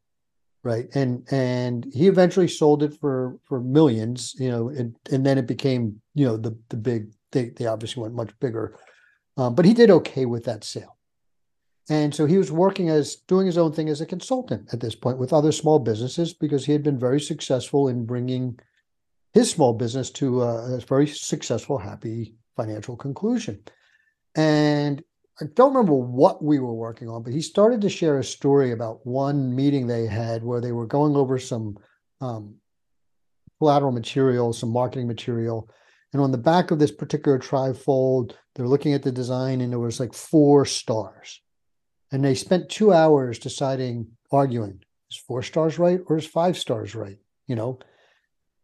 right 0.64 0.86
and 0.94 1.30
and 1.30 1.84
he 1.92 2.08
eventually 2.08 2.48
sold 2.48 2.82
it 2.82 2.98
for 2.98 3.38
for 3.44 3.60
millions 3.60 4.34
you 4.38 4.50
know 4.50 4.70
and 4.70 4.96
and 5.12 5.24
then 5.24 5.36
it 5.36 5.46
became 5.46 6.00
you 6.14 6.24
know 6.24 6.38
the 6.38 6.56
the 6.70 6.76
big 6.76 7.12
they 7.32 7.50
they 7.50 7.66
obviously 7.66 8.00
went 8.00 8.14
much 8.14 8.30
bigger 8.40 8.74
um, 9.36 9.54
but 9.54 9.66
he 9.66 9.74
did 9.74 9.90
okay 9.90 10.24
with 10.24 10.44
that 10.44 10.64
sale 10.64 10.93
and 11.90 12.14
so 12.14 12.26
he 12.26 12.38
was 12.38 12.50
working 12.50 12.88
as 12.88 13.16
doing 13.28 13.46
his 13.46 13.58
own 13.58 13.72
thing 13.72 13.88
as 13.88 14.00
a 14.00 14.06
consultant 14.06 14.68
at 14.72 14.80
this 14.80 14.94
point 14.94 15.18
with 15.18 15.32
other 15.32 15.52
small 15.52 15.78
businesses 15.78 16.32
because 16.32 16.64
he 16.64 16.72
had 16.72 16.82
been 16.82 16.98
very 16.98 17.20
successful 17.20 17.88
in 17.88 18.06
bringing 18.06 18.58
his 19.32 19.50
small 19.50 19.72
business 19.72 20.10
to 20.10 20.42
a, 20.42 20.80
very 20.80 21.06
successful 21.06 21.78
happy 21.78 22.34
financial 22.56 22.96
conclusion 22.96 23.62
and 24.34 25.02
I 25.40 25.46
don't 25.54 25.74
remember 25.74 25.94
what 25.94 26.44
we 26.44 26.60
were 26.60 26.74
working 26.74 27.08
on, 27.08 27.24
but 27.24 27.32
he 27.32 27.40
started 27.40 27.80
to 27.80 27.88
share 27.88 28.18
a 28.18 28.24
story 28.24 28.70
about 28.70 29.04
one 29.04 29.54
meeting 29.54 29.86
they 29.86 30.06
had 30.06 30.44
where 30.44 30.60
they 30.60 30.70
were 30.70 30.86
going 30.86 31.16
over 31.16 31.38
some 31.40 31.76
um, 32.20 32.54
collateral 33.58 33.90
material, 33.90 34.52
some 34.52 34.70
marketing 34.70 35.08
material. 35.08 35.68
And 36.12 36.22
on 36.22 36.30
the 36.30 36.38
back 36.38 36.70
of 36.70 36.78
this 36.78 36.92
particular 36.92 37.40
trifold, 37.40 38.34
they're 38.54 38.68
looking 38.68 38.94
at 38.94 39.02
the 39.02 39.10
design 39.10 39.60
and 39.60 39.72
there 39.72 39.80
was 39.80 39.98
like 39.98 40.14
four 40.14 40.64
stars. 40.64 41.40
And 42.12 42.24
they 42.24 42.34
spent 42.34 42.68
two 42.68 42.92
hours 42.92 43.38
deciding, 43.38 44.08
arguing, 44.30 44.82
is 45.10 45.16
four 45.16 45.42
stars 45.42 45.78
right 45.78 46.00
or 46.06 46.16
is 46.16 46.26
five 46.26 46.56
stars 46.56 46.94
right? 46.94 47.18
You 47.46 47.56
know? 47.56 47.78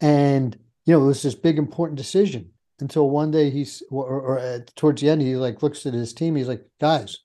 And, 0.01 0.57
you 0.85 0.95
know, 0.95 1.03
it 1.03 1.07
was 1.07 1.23
this 1.23 1.35
big 1.35 1.59
important 1.59 1.99
decision 1.99 2.51
until 2.81 3.11
one 3.11 3.31
day 3.31 3.51
he's 3.51 3.83
or, 3.91 4.07
or 4.07 4.39
at, 4.39 4.61
uh, 4.61 4.65
towards 4.77 5.03
the 5.03 5.11
end 5.11 5.21
he 5.21 5.37
like 5.37 5.63
looks 5.63 5.85
at 5.85 5.95
his 5.95 6.15
team. 6.15 6.37
He's 6.37 6.49
like 6.49 6.65
guys 6.81 7.19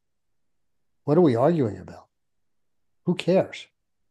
what 1.05 1.17
are 1.17 1.21
we 1.21 1.35
arguing 1.35 1.77
about? 1.77 2.07
Who 3.05 3.15
cares? 3.15 3.67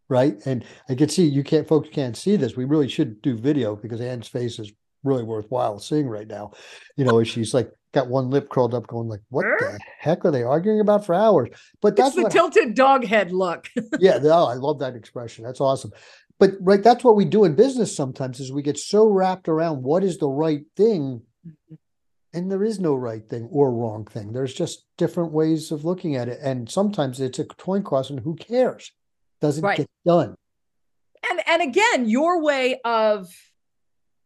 Right? 0.08 0.36
And 0.46 0.64
i 0.88 0.94
can 0.94 1.08
see 1.08 1.26
you 1.26 1.42
can't 1.42 1.66
folks 1.66 1.88
can't 1.90 2.16
see 2.16 2.36
this. 2.36 2.56
We 2.56 2.64
really 2.64 2.88
should 2.88 3.20
do 3.20 3.36
video 3.36 3.74
because 3.76 4.00
Anne's 4.00 4.28
face 4.28 4.58
is 4.58 4.72
really 5.02 5.24
worthwhile 5.24 5.78
seeing 5.78 6.08
right 6.08 6.28
now. 6.28 6.52
You 6.96 7.04
know 7.04 7.22
she's 7.24 7.52
like 7.52 7.70
got 7.94 8.08
one 8.08 8.30
lip 8.30 8.48
curled 8.50 8.74
up 8.74 8.86
going 8.86 9.08
like 9.08 9.20
what 9.30 9.44
the 9.60 9.78
heck 9.98 10.24
are 10.24 10.30
they 10.30 10.42
arguing 10.42 10.80
about 10.80 11.06
for 11.06 11.14
hours 11.14 11.48
but 11.80 11.96
that's 11.96 12.16
it's 12.16 12.24
the 12.24 12.30
tilted 12.30 12.74
dog 12.74 13.04
head 13.04 13.32
look 13.32 13.68
yeah 13.98 14.18
oh, 14.22 14.46
i 14.46 14.54
love 14.54 14.78
that 14.78 14.96
expression 14.96 15.44
that's 15.44 15.60
awesome 15.60 15.92
but 16.38 16.50
right 16.60 16.82
that's 16.82 17.04
what 17.04 17.16
we 17.16 17.24
do 17.24 17.44
in 17.44 17.54
business 17.54 17.94
sometimes 17.94 18.40
is 18.40 18.52
we 18.52 18.62
get 18.62 18.78
so 18.78 19.06
wrapped 19.06 19.48
around 19.48 19.82
what 19.82 20.04
is 20.04 20.18
the 20.18 20.28
right 20.28 20.64
thing 20.76 21.22
Mm-hmm. 21.46 21.74
And 22.32 22.50
there 22.50 22.64
is 22.64 22.80
no 22.80 22.94
right 22.96 23.26
thing 23.28 23.48
or 23.52 23.72
wrong 23.72 24.06
thing. 24.06 24.32
There's 24.32 24.54
just 24.54 24.86
different 24.98 25.30
ways 25.30 25.70
of 25.70 25.84
looking 25.84 26.16
at 26.16 26.28
it. 26.28 26.40
And 26.42 26.68
sometimes 26.68 27.20
it's 27.20 27.38
a 27.38 27.44
coin 27.44 27.84
toss, 27.84 28.10
and 28.10 28.18
who 28.18 28.34
cares? 28.34 28.90
Doesn't 29.40 29.62
right. 29.62 29.76
get 29.76 29.90
done. 30.04 30.34
And 31.30 31.40
and 31.46 31.62
again, 31.62 32.08
your 32.08 32.42
way 32.42 32.80
of 32.84 33.28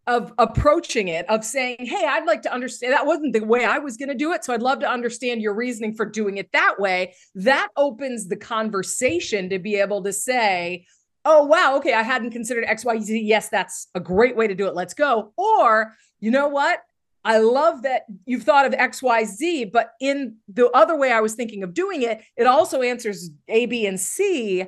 of 0.09 0.33
approaching 0.39 1.09
it 1.09 1.29
of 1.29 1.45
saying 1.45 1.77
hey 1.81 2.07
i'd 2.09 2.27
like 2.27 2.43
to 2.43 2.53
understand 2.53 2.93
that 2.93 3.07
wasn't 3.07 3.33
the 3.33 3.45
way 3.45 3.65
i 3.65 3.79
was 3.79 3.97
going 3.97 4.09
to 4.09 4.15
do 4.15 4.33
it 4.33 4.45
so 4.45 4.53
i'd 4.53 4.63
love 4.63 4.81
to 4.81 4.91
understand 4.91 5.41
your 5.41 5.55
reasoning 5.55 5.95
for 5.95 6.07
doing 6.07 6.39
it 6.39 6.51
that 6.53 6.81
way. 6.81 7.15
That 7.35 7.69
opens 7.77 8.29
the 8.29 8.37
conversation 8.37 9.51
to 9.51 9.59
be 9.59 9.77
able 9.77 10.03
to 10.05 10.13
say 10.13 10.87
oh 11.25 11.45
wow 11.45 11.77
okay 11.77 11.93
i 11.93 12.03
hadn't 12.03 12.31
considered 12.31 12.65
xyz 12.65 13.21
yes 13.23 13.49
that's 13.49 13.89
a 13.95 14.01
great 14.01 14.37
way 14.37 14.47
to 14.49 14.55
do 14.55 14.67
it. 14.67 14.75
Let's 14.75 14.95
go. 14.95 15.33
Or 15.37 15.95
you 16.21 16.31
know 16.31 16.49
what? 16.49 16.81
I 17.25 17.39
love 17.39 17.83
that 17.83 18.03
you've 18.25 18.45
thought 18.45 18.67
of 18.67 18.73
xyz 18.73 19.71
but 19.73 19.93
in 20.01 20.37
the 20.49 20.71
other 20.71 20.97
way 20.97 21.13
i 21.13 21.21
was 21.21 21.35
thinking 21.35 21.63
of 21.63 21.75
doing 21.75 22.03
it 22.03 22.23
it 22.37 22.47
also 22.47 22.81
answers 22.81 23.31
a 23.49 23.67
b 23.67 23.87
and 23.87 24.01
c 24.01 24.67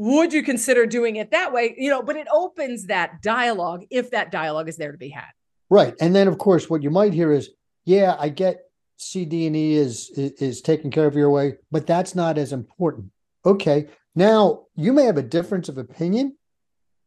would 0.00 0.32
you 0.32 0.42
consider 0.42 0.86
doing 0.86 1.16
it 1.16 1.30
that 1.30 1.52
way? 1.52 1.74
You 1.76 1.90
know 1.90 2.02
but 2.02 2.16
it 2.16 2.26
opens 2.32 2.86
that 2.86 3.20
dialogue 3.20 3.84
if 3.90 4.12
that 4.12 4.32
dialogue 4.32 4.66
is 4.66 4.78
there 4.78 4.92
to 4.92 4.98
be 4.98 5.10
had. 5.10 5.28
Right. 5.68 5.94
And 6.00 6.16
then 6.16 6.26
of 6.26 6.38
course 6.38 6.70
what 6.70 6.82
you 6.82 6.90
might 6.90 7.12
hear 7.12 7.30
is 7.30 7.50
yeah 7.84 8.16
i 8.18 8.28
get 8.28 8.60
c 8.96 9.26
d 9.26 9.46
and 9.46 9.56
e 9.56 9.74
is 9.74 10.10
is, 10.16 10.32
is 10.32 10.60
taking 10.62 10.90
care 10.90 11.06
of 11.06 11.16
your 11.16 11.28
way 11.28 11.56
but 11.70 11.86
that's 11.86 12.14
not 12.14 12.38
as 12.38 12.54
important. 12.54 13.10
Okay. 13.44 13.88
Now 14.14 14.62
you 14.74 14.94
may 14.94 15.04
have 15.04 15.18
a 15.18 15.22
difference 15.22 15.68
of 15.68 15.76
opinion 15.76 16.34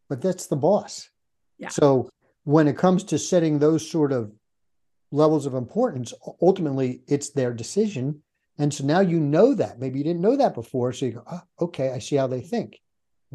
but 0.08 0.22
that's 0.22 0.46
the 0.46 0.56
boss. 0.56 1.10
Yeah. 1.58 1.70
so 1.70 2.12
when 2.44 2.68
it 2.68 2.78
comes 2.78 3.04
to 3.06 3.18
setting 3.18 3.58
those 3.58 3.90
sort 3.90 4.12
of 4.12 4.32
levels 5.12 5.48
of 5.48 5.56
importance 5.56 6.14
ultimately 6.44 7.02
it's 7.08 7.32
their 7.32 7.54
decision. 7.56 8.22
And 8.60 8.72
so 8.72 8.86
now 8.86 9.00
you 9.00 9.20
know 9.20 9.56
that. 9.56 9.80
Maybe 9.80 9.98
you 9.98 10.04
didn't 10.04 10.22
know 10.22 10.36
that 10.36 10.54
before 10.54 10.94
so 10.94 11.08
you 11.08 11.14
go 11.14 11.24
oh, 11.32 11.42
okay 11.60 11.90
i 11.90 11.98
see 11.98 12.18
how 12.18 12.28
they 12.28 12.42
think 12.42 12.80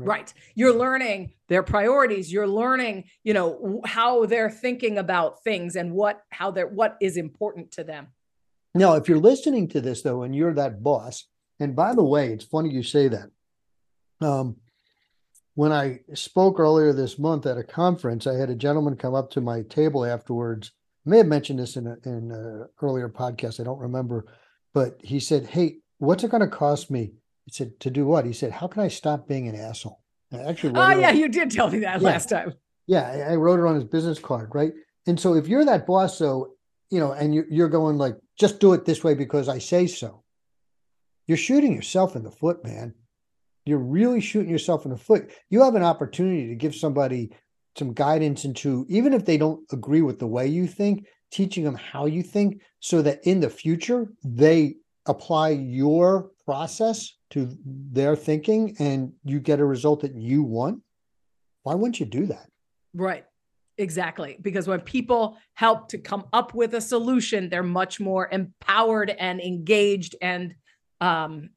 Right. 0.06 0.32
You're 0.54 0.74
learning 0.74 1.32
their 1.48 1.62
priorities. 1.62 2.32
You're 2.32 2.48
learning, 2.48 3.04
you 3.24 3.34
know, 3.34 3.80
how 3.84 4.26
they're 4.26 4.50
thinking 4.50 4.98
about 4.98 5.42
things 5.42 5.76
and 5.76 5.92
what 5.92 6.22
how 6.30 6.50
they're 6.50 6.68
what 6.68 6.96
is 7.00 7.16
important 7.16 7.72
to 7.72 7.84
them. 7.84 8.08
Now, 8.74 8.94
if 8.94 9.08
you're 9.08 9.18
listening 9.18 9.68
to 9.68 9.80
this 9.80 10.02
though, 10.02 10.22
and 10.22 10.34
you're 10.34 10.54
that 10.54 10.82
boss, 10.82 11.24
and 11.58 11.74
by 11.74 11.94
the 11.94 12.04
way, 12.04 12.28
it's 12.32 12.44
funny 12.44 12.70
you 12.70 12.82
say 12.82 13.08
that. 13.08 13.30
Um, 14.20 14.56
when 15.54 15.72
I 15.72 16.00
spoke 16.14 16.60
earlier 16.60 16.92
this 16.92 17.18
month 17.18 17.44
at 17.44 17.58
a 17.58 17.64
conference, 17.64 18.26
I 18.28 18.34
had 18.34 18.50
a 18.50 18.54
gentleman 18.54 18.94
come 18.96 19.14
up 19.14 19.30
to 19.32 19.40
my 19.40 19.62
table 19.62 20.04
afterwards. 20.04 20.70
I 21.04 21.10
may 21.10 21.16
have 21.18 21.26
mentioned 21.26 21.58
this 21.58 21.76
in 21.76 21.88
a, 21.88 21.96
in 22.04 22.30
an 22.30 22.68
earlier 22.80 23.08
podcast. 23.08 23.58
I 23.58 23.64
don't 23.64 23.80
remember, 23.80 24.26
but 24.72 25.00
he 25.02 25.18
said, 25.18 25.46
"Hey, 25.46 25.78
what's 25.98 26.22
it 26.22 26.30
going 26.30 26.42
to 26.42 26.48
cost 26.48 26.90
me 26.90 27.14
he 27.48 27.52
said, 27.54 27.80
to 27.80 27.90
do 27.90 28.04
what? 28.04 28.26
He 28.26 28.34
said, 28.34 28.52
how 28.52 28.66
can 28.66 28.82
I 28.82 28.88
stop 28.88 29.26
being 29.26 29.48
an 29.48 29.54
asshole? 29.54 30.02
I 30.30 30.40
actually, 30.40 30.74
oh 30.76 30.90
yeah, 30.90 31.08
on, 31.08 31.16
you 31.16 31.30
did 31.30 31.50
tell 31.50 31.70
me 31.70 31.78
that 31.78 32.02
yeah, 32.02 32.06
last 32.06 32.28
time. 32.28 32.52
Yeah, 32.86 33.28
I, 33.30 33.36
wrote 33.36 33.58
it 33.58 33.64
on 33.64 33.74
his 33.74 33.84
business 33.84 34.18
card, 34.18 34.50
right? 34.54 34.72
And 35.06 35.18
so 35.18 35.32
if 35.34 35.48
you're 35.48 35.64
that 35.64 35.86
boss, 35.86 36.18
so 36.18 36.56
you 36.90 37.00
know, 37.00 37.12
and 37.12 37.34
you're, 37.34 37.46
you're 37.48 37.70
going 37.70 37.96
like, 37.96 38.16
just 38.38 38.60
do 38.60 38.74
it 38.74 38.84
this 38.84 39.02
way 39.02 39.14
because 39.14 39.48
I 39.48 39.58
say 39.58 39.86
so. 39.86 40.22
You're 41.26 41.38
shooting 41.38 41.74
yourself 41.74 42.16
in 42.16 42.22
the 42.22 42.30
foot, 42.30 42.62
man. 42.62 42.92
You're 43.64 43.78
really 43.78 44.20
shooting 44.20 44.50
yourself 44.50 44.84
in 44.84 44.90
the 44.90 44.98
foot. 44.98 45.30
You 45.48 45.62
have 45.62 45.74
an 45.74 45.82
opportunity 45.82 46.48
to 46.48 46.54
give 46.54 46.74
somebody 46.74 47.30
some 47.78 47.94
guidance 47.94 48.44
into, 48.44 48.84
even 48.90 49.14
if 49.14 49.24
they 49.24 49.38
don't 49.38 49.60
agree 49.72 50.02
with 50.02 50.18
the 50.18 50.26
way 50.26 50.46
you 50.46 50.66
think, 50.66 51.06
teaching 51.30 51.64
them 51.64 51.76
how 51.76 52.04
you 52.04 52.22
think 52.22 52.60
so 52.80 53.00
that 53.00 53.20
in 53.24 53.40
the 53.40 53.50
future 53.50 54.12
they 54.22 54.74
apply 55.06 55.50
your 55.50 56.30
process 56.44 57.14
to 57.30 57.56
their 57.64 58.16
thinking 58.16 58.76
and 58.78 59.12
you 59.24 59.40
get 59.40 59.60
a 59.60 59.64
result 59.64 60.00
that 60.00 60.14
you 60.14 60.42
want, 60.42 60.82
why 61.62 61.74
wouldn't 61.74 62.00
you 62.00 62.06
do 62.06 62.26
that? 62.26 62.48
Right. 62.94 63.24
Exactly. 63.76 64.36
Because 64.40 64.66
when 64.66 64.80
people 64.80 65.38
help 65.54 65.88
to 65.90 65.98
come 65.98 66.24
up 66.32 66.52
with 66.52 66.74
a 66.74 66.80
solution, 66.80 67.48
they're 67.48 67.62
much 67.62 68.00
more 68.00 68.28
empowered 68.30 69.10
and 69.10 69.40
engaged 69.40 70.16
and 70.20 70.54
um 71.00 71.50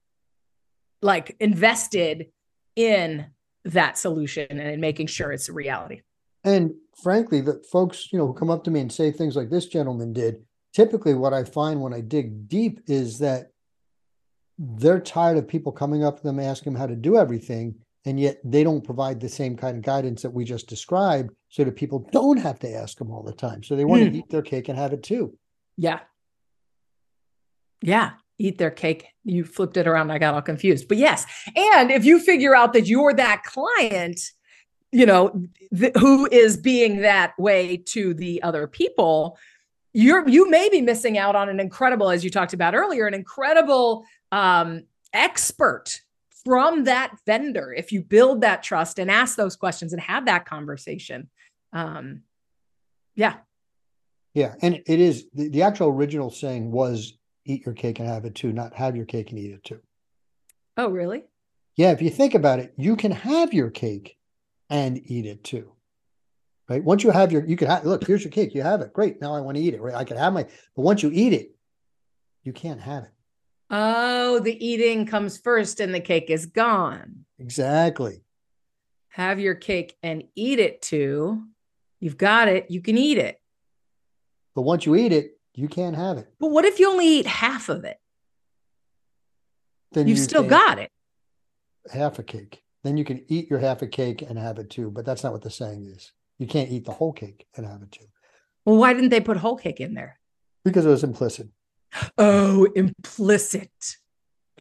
like 1.02 1.36
invested 1.40 2.28
in 2.76 3.26
that 3.66 3.98
solution 3.98 4.46
and 4.50 4.60
in 4.60 4.80
making 4.80 5.08
sure 5.08 5.32
it's 5.32 5.50
a 5.50 5.54
reality. 5.54 6.02
And 6.44 6.74
frankly, 7.02 7.42
the 7.42 7.64
folks, 7.72 8.12
you 8.12 8.20
know, 8.20 8.28
who 8.28 8.34
come 8.34 8.50
up 8.50 8.64
to 8.66 8.72
me 8.72 8.80
and 8.80 8.92
say 8.92 9.12
things 9.12 9.36
like 9.36 9.50
this 9.50 9.66
gentleman 9.66 10.14
did, 10.14 10.44
typically 10.74 11.14
what 11.14 11.34
I 11.34 11.44
find 11.44 11.82
when 11.82 11.94
I 11.94 12.02
dig 12.02 12.48
deep 12.48 12.82
is 12.88 13.20
that 13.20 13.51
they're 14.62 15.00
tired 15.00 15.38
of 15.38 15.48
people 15.48 15.72
coming 15.72 16.04
up 16.04 16.18
to 16.18 16.24
them 16.24 16.40
asking 16.40 16.74
them 16.74 16.80
how 16.80 16.88
to 16.88 16.96
do 16.96 17.18
everything 17.18 17.74
and 18.06 18.20
yet 18.20 18.40
they 18.44 18.64
don't 18.64 18.84
provide 18.84 19.20
the 19.20 19.30
same 19.30 19.56
kind 19.56 19.78
of 19.78 19.84
guidance 19.84 20.22
that 20.22 20.30
we 20.32 20.44
just 20.44 20.68
described 20.68 21.32
so 21.50 21.64
that 21.64 21.76
people 21.76 22.08
don't 22.12 22.38
have 22.38 22.60
to 22.60 22.74
ask 22.74 22.98
them 22.98 23.12
all 23.12 23.22
the 23.22 23.34
time. 23.34 23.62
So 23.62 23.76
they 23.76 23.86
want 23.86 24.02
mm. 24.02 24.12
to 24.12 24.18
eat 24.18 24.30
their 24.30 24.42
cake 24.42 24.70
and 24.70 24.78
have 24.78 24.94
it 24.94 25.04
too. 25.04 25.38
Yeah. 25.78 26.00
Yeah 27.82 28.12
eat 28.42 28.58
their 28.58 28.72
cake. 28.72 29.06
You 29.24 29.46
flipped 29.46 29.78
it 29.78 29.88
around 29.88 30.10
i 30.10 30.18
got 30.18 30.34
all 30.34 30.42
confused 30.42 30.88
but 30.88 30.98
yes. 30.98 31.26
And 31.56 31.92
if 31.92 32.06
you 32.06 32.20
figure 32.20 32.56
out 32.56 32.74
that 32.74 32.88
you're 32.88 33.14
that 33.14 33.44
client 33.44 34.20
you 34.92 35.06
know 35.06 35.44
th- 35.78 35.96
who 35.98 36.28
is 36.32 36.58
being 36.58 37.02
that 37.02 37.38
way 37.40 37.78
to 37.78 38.14
the 38.14 38.44
other 38.44 38.68
people 38.68 39.38
you're 39.94 40.28
you 40.28 40.50
may 40.50 40.70
be 40.70 40.82
missing 40.82 41.18
out 41.18 41.36
on 41.36 41.50
an 41.50 41.60
incredible 41.60 42.10
as 42.10 42.24
you 42.24 42.30
talked 42.30 42.54
about 42.54 42.76
earlier 42.76 43.08
an 43.08 43.14
incredible 43.14 44.06
um, 44.32 44.84
expert 45.14 46.02
from 46.44 46.86
that 46.86 47.16
vendor. 47.26 47.74
If 47.74 47.92
you 47.92 48.02
build 48.02 48.42
that 48.42 48.64
trust 48.64 49.00
and 49.00 49.12
ask 49.12 49.36
those 49.36 49.56
questions 49.56 49.94
and 49.94 50.02
have 50.02 50.26
that 50.26 50.46
conversation 50.46 51.30
um, 51.74 52.22
yeah. 53.16 53.36
Yeah 54.34 54.56
and 54.62 54.82
it 54.86 55.00
is 55.00 55.26
the, 55.34 55.50
the 55.50 55.64
actual 55.64 55.90
original 55.90 56.32
saying 56.32 56.72
was 56.72 57.18
eat 57.46 57.66
your 57.66 57.76
cake 57.76 58.00
and 58.00 58.08
have 58.08 58.26
it 58.26 58.36
too 58.36 58.54
not 58.54 58.74
have 58.76 58.96
your 58.96 59.06
cake 59.06 59.30
and 59.32 59.40
eat 59.40 59.52
it 59.52 59.64
too. 59.64 59.80
Oh 60.78 60.90
really? 60.90 61.24
Yeah 61.76 61.92
if 61.92 62.02
you 62.02 62.10
think 62.10 62.34
about 62.34 62.60
it 62.60 62.74
you 62.78 62.96
can 62.96 63.12
have 63.12 63.54
your 63.54 63.70
cake 63.70 64.18
and 64.70 65.02
eat 65.06 65.26
it 65.26 65.44
too 65.44 65.74
right 66.72 66.84
once 66.84 67.04
you 67.04 67.12
have 67.12 67.32
your 67.32 67.46
you 67.46 67.56
can 67.56 67.68
have 67.68 67.86
look 67.86 68.06
here's 68.06 68.24
your 68.24 68.32
cake 68.32 68.54
you 68.56 68.62
have 68.62 68.82
it 68.82 68.94
great 68.94 69.22
now 69.22 69.36
i 69.36 69.42
want 69.42 69.58
to 69.58 69.64
eat 69.64 69.74
it 69.74 69.82
right 69.82 69.96
i 69.96 70.04
can 70.04 70.18
have 70.18 70.34
my 70.34 70.44
but 70.76 70.82
once 70.82 71.04
you 71.04 71.12
eat 71.14 71.34
it 71.34 71.56
you 72.44 72.54
can't 72.54 72.82
have 72.82 73.04
it 73.04 73.12
Oh, 73.74 74.40
the 74.40 74.66
eating 74.66 75.06
comes 75.06 75.38
first 75.38 75.80
and 75.80 75.96
the 75.96 76.02
cake 76.02 76.30
is 76.30 76.46
gone. 76.46 77.24
Exactly. 77.40 78.22
Have 79.08 79.40
your 79.40 79.56
cake 79.56 79.98
and 80.04 80.26
eat 80.36 80.60
it 80.60 80.82
too. 80.82 81.44
You've 82.02 82.18
got 82.18 82.50
it. 82.50 82.70
You 82.70 82.82
can 82.82 82.98
eat 82.98 83.18
it. 83.18 83.40
But 84.56 84.64
once 84.64 84.86
you 84.86 84.96
eat 84.96 85.14
it, 85.14 85.40
you 85.56 85.70
can't 85.70 85.96
have 85.96 86.18
it. 86.18 86.28
But 86.38 86.52
what 86.52 86.66
if 86.66 86.80
you 86.80 86.92
only 86.92 87.08
eat 87.08 87.26
half 87.26 87.70
of 87.70 87.86
it? 87.86 87.98
Then 89.94 90.08
you've 90.08 90.18
you 90.18 90.24
still 90.24 90.44
got 90.44 90.78
it. 90.78 90.92
Half 91.94 92.20
a 92.20 92.24
cake. 92.24 92.64
Then 92.84 92.98
you 92.98 93.06
can 93.06 93.24
eat 93.30 93.50
your 93.50 93.60
half 93.60 93.82
a 93.82 93.88
cake 93.88 94.22
and 94.22 94.38
have 94.38 94.60
it 94.60 94.70
too. 94.70 94.92
But 94.92 95.06
that's 95.06 95.24
not 95.24 95.32
what 95.32 95.44
the 95.44 95.50
saying 95.50 95.86
is. 95.86 96.12
You 96.42 96.48
can't 96.48 96.72
eat 96.72 96.86
the 96.86 96.92
whole 96.92 97.14
cake 97.14 97.46
and 97.56 97.68
have 97.68 97.84
it 97.84 97.92
too. 97.92 98.06
Well, 98.66 98.78
why 98.78 98.94
didn't 98.94 99.10
they 99.10 99.22
put 99.22 99.38
whole 99.38 99.58
cake 99.58 99.80
in 99.80 99.94
there? 99.94 100.20
Because 100.66 100.88
it 100.88 100.90
was 100.90 101.04
implicit. 101.04 101.50
Oh, 102.18 102.66
implicit. 102.76 103.70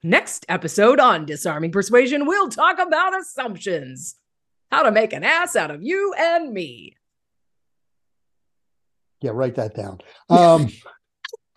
Next 0.02 0.44
episode 0.50 1.00
on 1.00 1.24
Disarming 1.24 1.72
Persuasion, 1.72 2.26
we'll 2.26 2.50
talk 2.50 2.78
about 2.78 3.18
assumptions. 3.18 4.16
How 4.70 4.82
to 4.82 4.92
make 4.92 5.14
an 5.14 5.24
ass 5.24 5.56
out 5.56 5.70
of 5.70 5.82
you 5.82 6.12
and 6.18 6.52
me. 6.52 6.96
Yeah, 9.22 9.30
write 9.32 9.54
that 9.54 9.74
down. 9.74 10.00
Um, 10.28 10.68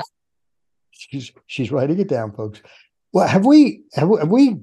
she's 0.91 1.33
she's 1.47 1.69
writing 1.69 1.99
it 1.99 2.07
down, 2.07 2.31
folks. 2.31 2.61
Well, 3.11 3.27
have 3.27 3.45
we 3.45 3.83
have 3.93 4.07
we, 4.07 4.19
have 4.19 4.29
we 4.29 4.61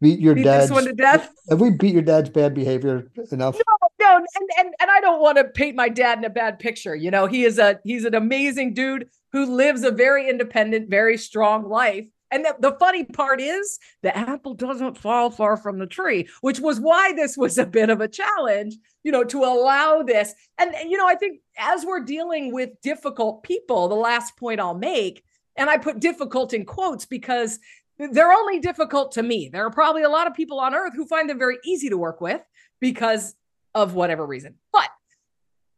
beat 0.00 0.18
your 0.18 0.34
beat 0.34 0.42
dad's 0.42 0.72
one 0.72 0.86
to 0.86 0.92
death? 0.92 1.32
Have 1.48 1.60
we 1.60 1.70
beat 1.70 1.94
your 1.94 2.02
dad's 2.02 2.30
bad 2.30 2.52
behavior 2.52 3.12
enough? 3.30 3.54
No, 3.54 3.87
no, 4.08 4.16
and 4.16 4.50
and 4.58 4.74
and 4.80 4.90
I 4.90 5.00
don't 5.00 5.20
want 5.20 5.38
to 5.38 5.44
paint 5.44 5.76
my 5.76 5.88
dad 5.88 6.18
in 6.18 6.24
a 6.24 6.30
bad 6.30 6.58
picture. 6.58 6.94
You 6.94 7.10
know, 7.10 7.26
he 7.26 7.44
is 7.44 7.58
a 7.58 7.80
he's 7.84 8.04
an 8.04 8.14
amazing 8.14 8.74
dude 8.74 9.08
who 9.32 9.44
lives 9.46 9.82
a 9.82 9.90
very 9.90 10.28
independent, 10.28 10.88
very 10.88 11.18
strong 11.18 11.68
life. 11.68 12.06
And 12.30 12.44
the, 12.44 12.56
the 12.60 12.76
funny 12.78 13.04
part 13.04 13.40
is 13.40 13.78
the 14.02 14.14
apple 14.16 14.52
doesn't 14.52 14.98
fall 14.98 15.30
far 15.30 15.56
from 15.56 15.78
the 15.78 15.86
tree, 15.86 16.28
which 16.42 16.60
was 16.60 16.78
why 16.78 17.12
this 17.14 17.38
was 17.38 17.56
a 17.56 17.64
bit 17.64 17.88
of 17.88 18.02
a 18.02 18.08
challenge, 18.08 18.76
you 19.02 19.12
know, 19.12 19.24
to 19.24 19.44
allow 19.44 20.02
this. 20.02 20.34
And, 20.58 20.74
you 20.90 20.98
know, 20.98 21.06
I 21.06 21.14
think 21.14 21.40
as 21.58 21.86
we're 21.86 22.04
dealing 22.04 22.52
with 22.52 22.80
difficult 22.82 23.44
people, 23.44 23.88
the 23.88 23.94
last 23.94 24.36
point 24.36 24.60
I'll 24.60 24.74
make, 24.74 25.24
and 25.56 25.70
I 25.70 25.78
put 25.78 26.00
difficult 26.00 26.52
in 26.52 26.66
quotes 26.66 27.06
because 27.06 27.58
they're 27.98 28.32
only 28.32 28.60
difficult 28.60 29.12
to 29.12 29.22
me. 29.22 29.48
There 29.50 29.64
are 29.64 29.70
probably 29.70 30.02
a 30.02 30.10
lot 30.10 30.26
of 30.26 30.34
people 30.34 30.60
on 30.60 30.74
earth 30.74 30.92
who 30.94 31.06
find 31.06 31.30
them 31.30 31.38
very 31.38 31.56
easy 31.64 31.88
to 31.88 31.96
work 31.96 32.20
with 32.20 32.42
because 32.78 33.34
of 33.74 33.94
whatever 33.94 34.26
reason. 34.26 34.54
But 34.72 34.90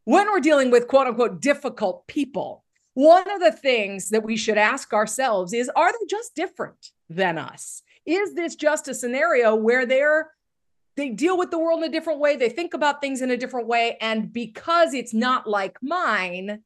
when 0.04 0.26
we're 0.28 0.40
dealing 0.40 0.70
with 0.70 0.88
quote 0.88 1.06
unquote 1.06 1.40
difficult 1.40 2.06
people, 2.06 2.64
one 2.94 3.30
of 3.30 3.40
the 3.40 3.52
things 3.52 4.10
that 4.10 4.24
we 4.24 4.36
should 4.36 4.58
ask 4.58 4.92
ourselves 4.92 5.52
is 5.52 5.70
are 5.76 5.92
they 5.92 6.06
just 6.08 6.34
different 6.34 6.90
than 7.08 7.38
us? 7.38 7.82
Is 8.06 8.34
this 8.34 8.56
just 8.56 8.88
a 8.88 8.94
scenario 8.94 9.54
where 9.54 9.86
they're 9.86 10.30
they 10.96 11.10
deal 11.10 11.38
with 11.38 11.50
the 11.50 11.58
world 11.58 11.82
in 11.82 11.88
a 11.88 11.92
different 11.92 12.18
way, 12.18 12.36
they 12.36 12.48
think 12.48 12.74
about 12.74 13.00
things 13.00 13.22
in 13.22 13.30
a 13.30 13.36
different 13.36 13.68
way 13.68 13.96
and 14.00 14.32
because 14.32 14.92
it's 14.92 15.14
not 15.14 15.48
like 15.48 15.78
mine, 15.80 16.62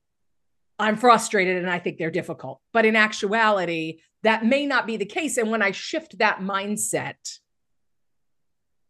I'm 0.78 0.96
frustrated 0.96 1.58
and 1.58 1.70
I 1.70 1.78
think 1.78 1.98
they're 1.98 2.10
difficult. 2.10 2.60
But 2.72 2.87
in 2.87 2.96
actuality, 2.96 4.00
that 4.22 4.44
may 4.44 4.66
not 4.66 4.87
be 4.87 4.96
the 4.96 5.04
case 5.04 5.37
and 5.37 5.50
when 5.50 5.62
I 5.62 5.70
shift 5.70 6.18
that 6.18 6.38
mindset, 6.38 7.38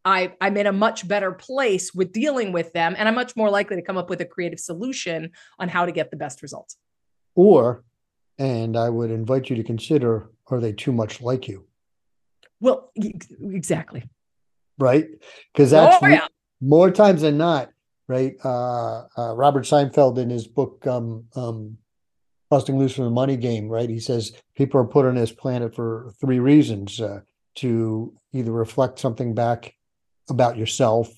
I, 0.05 0.35
I'm 0.41 0.57
in 0.57 0.67
a 0.67 0.73
much 0.73 1.09
better 1.09 1.33
place 1.33 1.95
with 1.95 2.13
dealing 2.13 2.53
with 2.53 2.73
them, 2.73 2.95
and 2.99 3.09
I'm 3.09 3.15
much 3.15 3.37
more 3.37 3.51
likely 3.51 3.77
to 3.77 3.83
come 3.83 3.97
up 3.97 4.11
with 4.11 4.21
a 4.21 4.27
creative 4.27 4.61
solution 4.61 5.31
on 5.59 5.69
how 5.69 5.87
to 5.87 5.93
get 5.93 6.11
the 6.11 6.17
best 6.17 6.43
results. 6.43 6.77
Or, 7.35 7.85
and 8.39 8.77
I 8.77 8.91
would 8.91 9.11
invite 9.11 9.49
you 9.49 9.57
to 9.57 9.65
consider 9.65 10.31
are 10.49 10.61
they 10.61 10.73
too 10.73 10.93
much 10.93 11.23
like 11.23 11.49
you? 11.49 11.67
Well, 12.61 12.93
exactly. 13.41 14.05
Right? 14.79 15.09
Because 15.53 15.71
that's 15.71 15.97
oh, 16.03 16.07
yeah. 16.07 16.27
more 16.61 16.91
times 16.91 17.23
than 17.23 17.39
not, 17.39 17.71
right? 18.09 18.35
Uh, 18.45 19.05
uh, 19.17 19.35
Robert 19.35 19.65
Scheinfeld 19.65 20.19
in 20.19 20.29
his 20.29 20.47
book, 20.47 20.87
um, 20.87 21.25
um, 21.35 21.79
Busting 22.51 22.79
Loose 22.79 22.95
from 22.95 23.05
the 23.05 23.11
Money 23.11 23.37
Game, 23.37 23.69
right? 23.69 23.89
He 23.89 24.01
says 24.01 24.33
people 24.55 24.81
are 24.81 24.87
put 24.87 25.07
on 25.07 25.15
this 25.15 25.33
planet 25.33 25.75
for 25.75 26.13
three 26.21 26.41
reasons 26.41 27.01
uh, 27.01 27.21
to 27.57 28.13
either 28.33 28.53
reflect 28.53 28.99
something 28.99 29.35
back 29.35 29.75
about 30.31 30.57
yourself, 30.57 31.09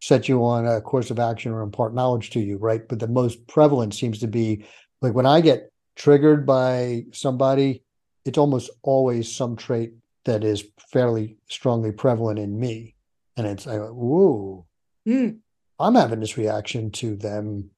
set 0.00 0.28
you 0.28 0.44
on 0.44 0.66
a 0.66 0.80
course 0.80 1.10
of 1.10 1.18
action 1.18 1.52
or 1.52 1.62
impart 1.62 1.94
knowledge 1.94 2.30
to 2.30 2.40
you, 2.40 2.58
right? 2.58 2.86
But 2.86 2.98
the 2.98 3.08
most 3.08 3.46
prevalent 3.46 3.94
seems 3.94 4.20
to 4.20 4.28
be 4.28 4.64
like 5.02 5.14
when 5.14 5.26
I 5.26 5.40
get 5.40 5.70
triggered 5.94 6.46
by 6.46 7.06
somebody, 7.12 7.82
it's 8.24 8.38
almost 8.38 8.70
always 8.82 9.34
some 9.34 9.56
trait 9.56 9.94
that 10.24 10.44
is 10.44 10.64
fairly 10.92 11.36
strongly 11.48 11.92
prevalent 11.92 12.38
in 12.38 12.58
me. 12.58 12.94
And 13.36 13.46
it's 13.46 13.66
like, 13.66 13.80
whoa, 13.80 14.66
mm. 15.06 15.38
I'm 15.78 15.94
having 15.94 16.20
this 16.20 16.36
reaction 16.36 16.90
to 16.92 17.16
them. 17.16 17.70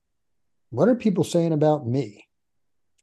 What 0.71 0.89
are 0.89 0.95
people 0.95 1.25
saying 1.25 1.53
about 1.53 1.87
me? 1.87 2.27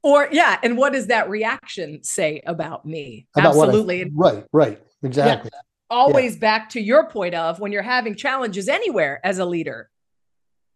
Or 0.04 0.28
yeah, 0.32 0.60
and 0.62 0.78
what 0.78 0.94
does 0.94 1.08
that 1.08 1.30
reaction 1.30 2.04
say 2.04 2.41
about 2.46 2.86
me? 2.86 3.28
About 3.36 3.56
Absolutely. 3.56 4.04
I, 4.04 4.10
right, 4.13 4.44
right. 4.52 4.82
Exactly. 5.02 5.50
Yeah 5.52 5.60
always 5.89 6.34
yeah. 6.34 6.39
back 6.39 6.69
to 6.69 6.82
your 6.82 7.10
point 7.10 7.36
of 7.36 7.60
when 7.60 7.71
you're 7.71 7.82
having 7.82 8.15
challenges 8.15 8.67
anywhere 8.67 9.19
as 9.24 9.39
a 9.39 9.45
leader, 9.45 9.89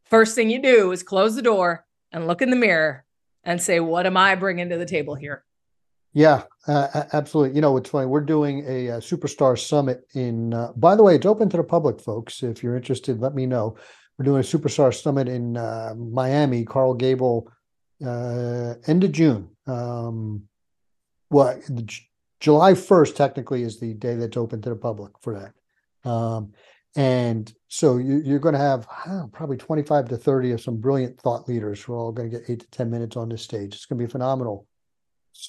first 0.05 0.35
thing 0.35 0.49
you 0.49 0.61
do 0.61 0.91
is 0.91 1.03
close 1.03 1.35
the 1.35 1.41
door 1.41 1.85
and 2.11 2.27
look 2.27 2.41
in 2.41 2.49
the 2.49 2.55
mirror 2.55 3.05
and 3.43 3.61
say, 3.61 3.79
What 3.79 4.05
am 4.05 4.17
I 4.17 4.35
bringing 4.35 4.69
to 4.69 4.77
the 4.77 4.85
table 4.85 5.15
here? 5.15 5.43
Yeah, 6.13 6.43
uh, 6.67 7.03
absolutely. 7.13 7.55
You 7.55 7.61
know, 7.61 7.77
it's 7.77 7.89
funny. 7.89 8.07
We're 8.07 8.21
doing 8.21 8.65
a, 8.67 8.87
a 8.87 8.97
superstar 8.97 9.57
summit 9.57 10.07
in, 10.15 10.53
uh, 10.53 10.73
by 10.75 10.95
the 10.95 11.03
way, 11.03 11.15
it's 11.15 11.25
open 11.25 11.49
to 11.49 11.57
the 11.57 11.63
public, 11.63 12.01
folks. 12.01 12.41
If 12.41 12.63
you're 12.63 12.75
interested, 12.75 13.21
let 13.21 13.35
me 13.35 13.45
know. 13.45 13.77
We're 14.17 14.25
doing 14.25 14.39
a 14.39 14.43
superstar 14.43 14.93
summit 14.93 15.29
in 15.29 15.55
uh, 15.55 15.93
Miami, 15.95 16.65
Coral 16.65 16.95
Gable, 16.95 17.51
uh, 18.03 18.73
end 18.87 19.03
of 19.03 19.11
June. 19.11 19.49
Um, 19.67 20.43
well, 21.29 21.59
July 22.39 22.73
1st 22.73 23.15
technically 23.15 23.63
is 23.63 23.79
the 23.79 23.93
day 23.93 24.15
that's 24.15 24.37
open 24.37 24.61
to 24.61 24.69
the 24.69 24.75
public 24.75 25.11
for 25.21 25.39
that. 25.39 26.09
Um, 26.09 26.53
and 26.95 27.53
so 27.67 27.97
you, 27.97 28.35
are 28.35 28.39
going 28.39 28.53
to 28.53 28.59
have 28.59 28.87
probably 29.31 29.57
25 29.57 30.09
to 30.09 30.17
30 30.17 30.51
of 30.53 30.61
some 30.61 30.77
brilliant 30.77 31.19
thought 31.19 31.47
leaders 31.47 31.81
who 31.81 31.93
are 31.93 31.97
all 31.97 32.11
going 32.11 32.31
to 32.31 32.37
get 32.37 32.49
eight 32.49 32.61
to 32.61 32.69
10 32.71 32.89
minutes 32.89 33.15
on 33.15 33.29
this 33.29 33.43
stage. 33.43 33.75
It's 33.75 33.85
going 33.85 33.99
to 33.99 34.05
be 34.05 34.09
a 34.09 34.11
phenomenal, 34.11 34.65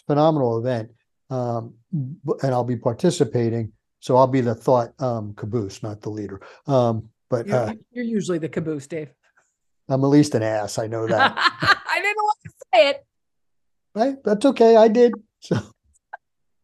phenomenal 0.07 0.59
event. 0.59 0.91
Um, 1.31 1.75
and 1.93 2.53
I'll 2.53 2.65
be 2.65 2.77
participating. 2.77 3.73
So 4.01 4.17
I'll 4.17 4.27
be 4.27 4.41
the 4.41 4.55
thought 4.55 4.93
um, 5.01 5.35
caboose, 5.35 5.83
not 5.83 6.01
the 6.01 6.11
leader. 6.11 6.41
Um, 6.67 7.09
but 7.29 7.47
you're, 7.47 7.57
uh, 7.57 7.75
you're, 7.93 8.05
usually 8.05 8.39
the 8.39 8.49
caboose, 8.49 8.87
Dave. 8.87 9.11
I'm 9.89 10.03
at 10.03 10.09
least 10.09 10.35
an 10.35 10.43
ass. 10.43 10.79
I 10.79 10.89
know 10.89 11.07
that. 11.07 11.35
I 11.37 12.01
didn't 12.01 12.17
want 12.17 12.39
to 12.45 12.51
say 12.75 12.89
it. 12.89 13.07
Right. 13.95 14.17
That's 14.25 14.45
okay. 14.47 14.77
I 14.77 14.89
did. 14.89 15.15
So 15.41 15.57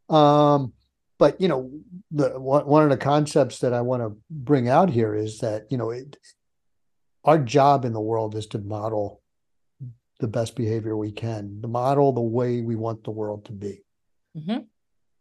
um, 0.08 0.72
but 1.18 1.40
you 1.40 1.48
know, 1.48 1.70
the 2.10 2.38
one 2.38 2.82
of 2.82 2.90
the 2.90 2.96
concepts 2.96 3.60
that 3.60 3.72
I 3.72 3.80
want 3.80 4.02
to 4.02 4.16
bring 4.30 4.68
out 4.68 4.90
here 4.90 5.14
is 5.14 5.38
that 5.38 5.66
you 5.70 5.78
know, 5.78 5.90
it, 5.90 6.16
our 7.24 7.38
job 7.38 7.84
in 7.84 7.92
the 7.92 8.00
world 8.00 8.34
is 8.34 8.46
to 8.48 8.58
model 8.58 9.22
the 10.20 10.28
best 10.28 10.56
behavior 10.56 10.96
we 10.96 11.12
can, 11.12 11.60
to 11.62 11.68
model 11.68 12.12
the 12.12 12.20
way 12.20 12.60
we 12.60 12.76
want 12.76 13.04
the 13.04 13.10
world 13.10 13.44
to 13.46 13.52
be. 13.52 13.82
Mm-hmm. 14.36 14.58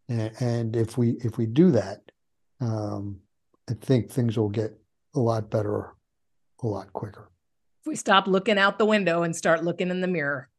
And, 0.08 0.32
and, 0.40 0.76
if 0.76 0.98
we 0.98 1.12
if 1.24 1.38
we 1.38 1.46
do 1.46 1.72
that, 1.72 2.02
um, 2.62 3.18
I 3.70 3.74
think 3.74 4.12
things 4.12 4.38
will 4.38 4.50
get 4.50 4.78
a 5.16 5.20
lot 5.20 5.50
better, 5.50 5.96
a 6.62 6.68
lot 6.68 6.92
quicker. 6.94 7.32
If 7.82 7.88
we 7.88 7.96
stop 7.96 8.28
looking 8.28 8.58
out 8.58 8.78
the 8.78 8.86
window 8.86 9.24
and 9.24 9.36
start 9.36 9.64
looking 9.64 9.90
in 9.90 10.02
the 10.02 10.08
mirror. 10.08 10.50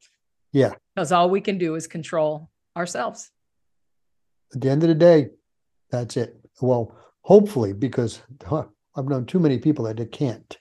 Yeah. 0.53 0.73
Because 0.95 1.13
all 1.13 1.29
we 1.29 1.41
can 1.41 1.59
do 1.59 1.75
is 1.75 1.87
control 1.87 2.51
ourselves 2.77 3.31
at 4.55 4.61
the 4.61 4.71
end 4.71 4.83
of 4.83 4.89
the 4.89 4.95
day, 4.95 5.29
that's 5.91 6.17
it. 6.17 6.37
Well, 6.61 6.97
hopefully, 7.23 7.73
because 7.73 8.23
huh, 8.45 8.65
I've 8.97 9.09
known 9.09 9.27
too 9.27 9.39
many 9.39 9.59
people 9.59 9.85
that 9.85 10.13
can't 10.13 10.57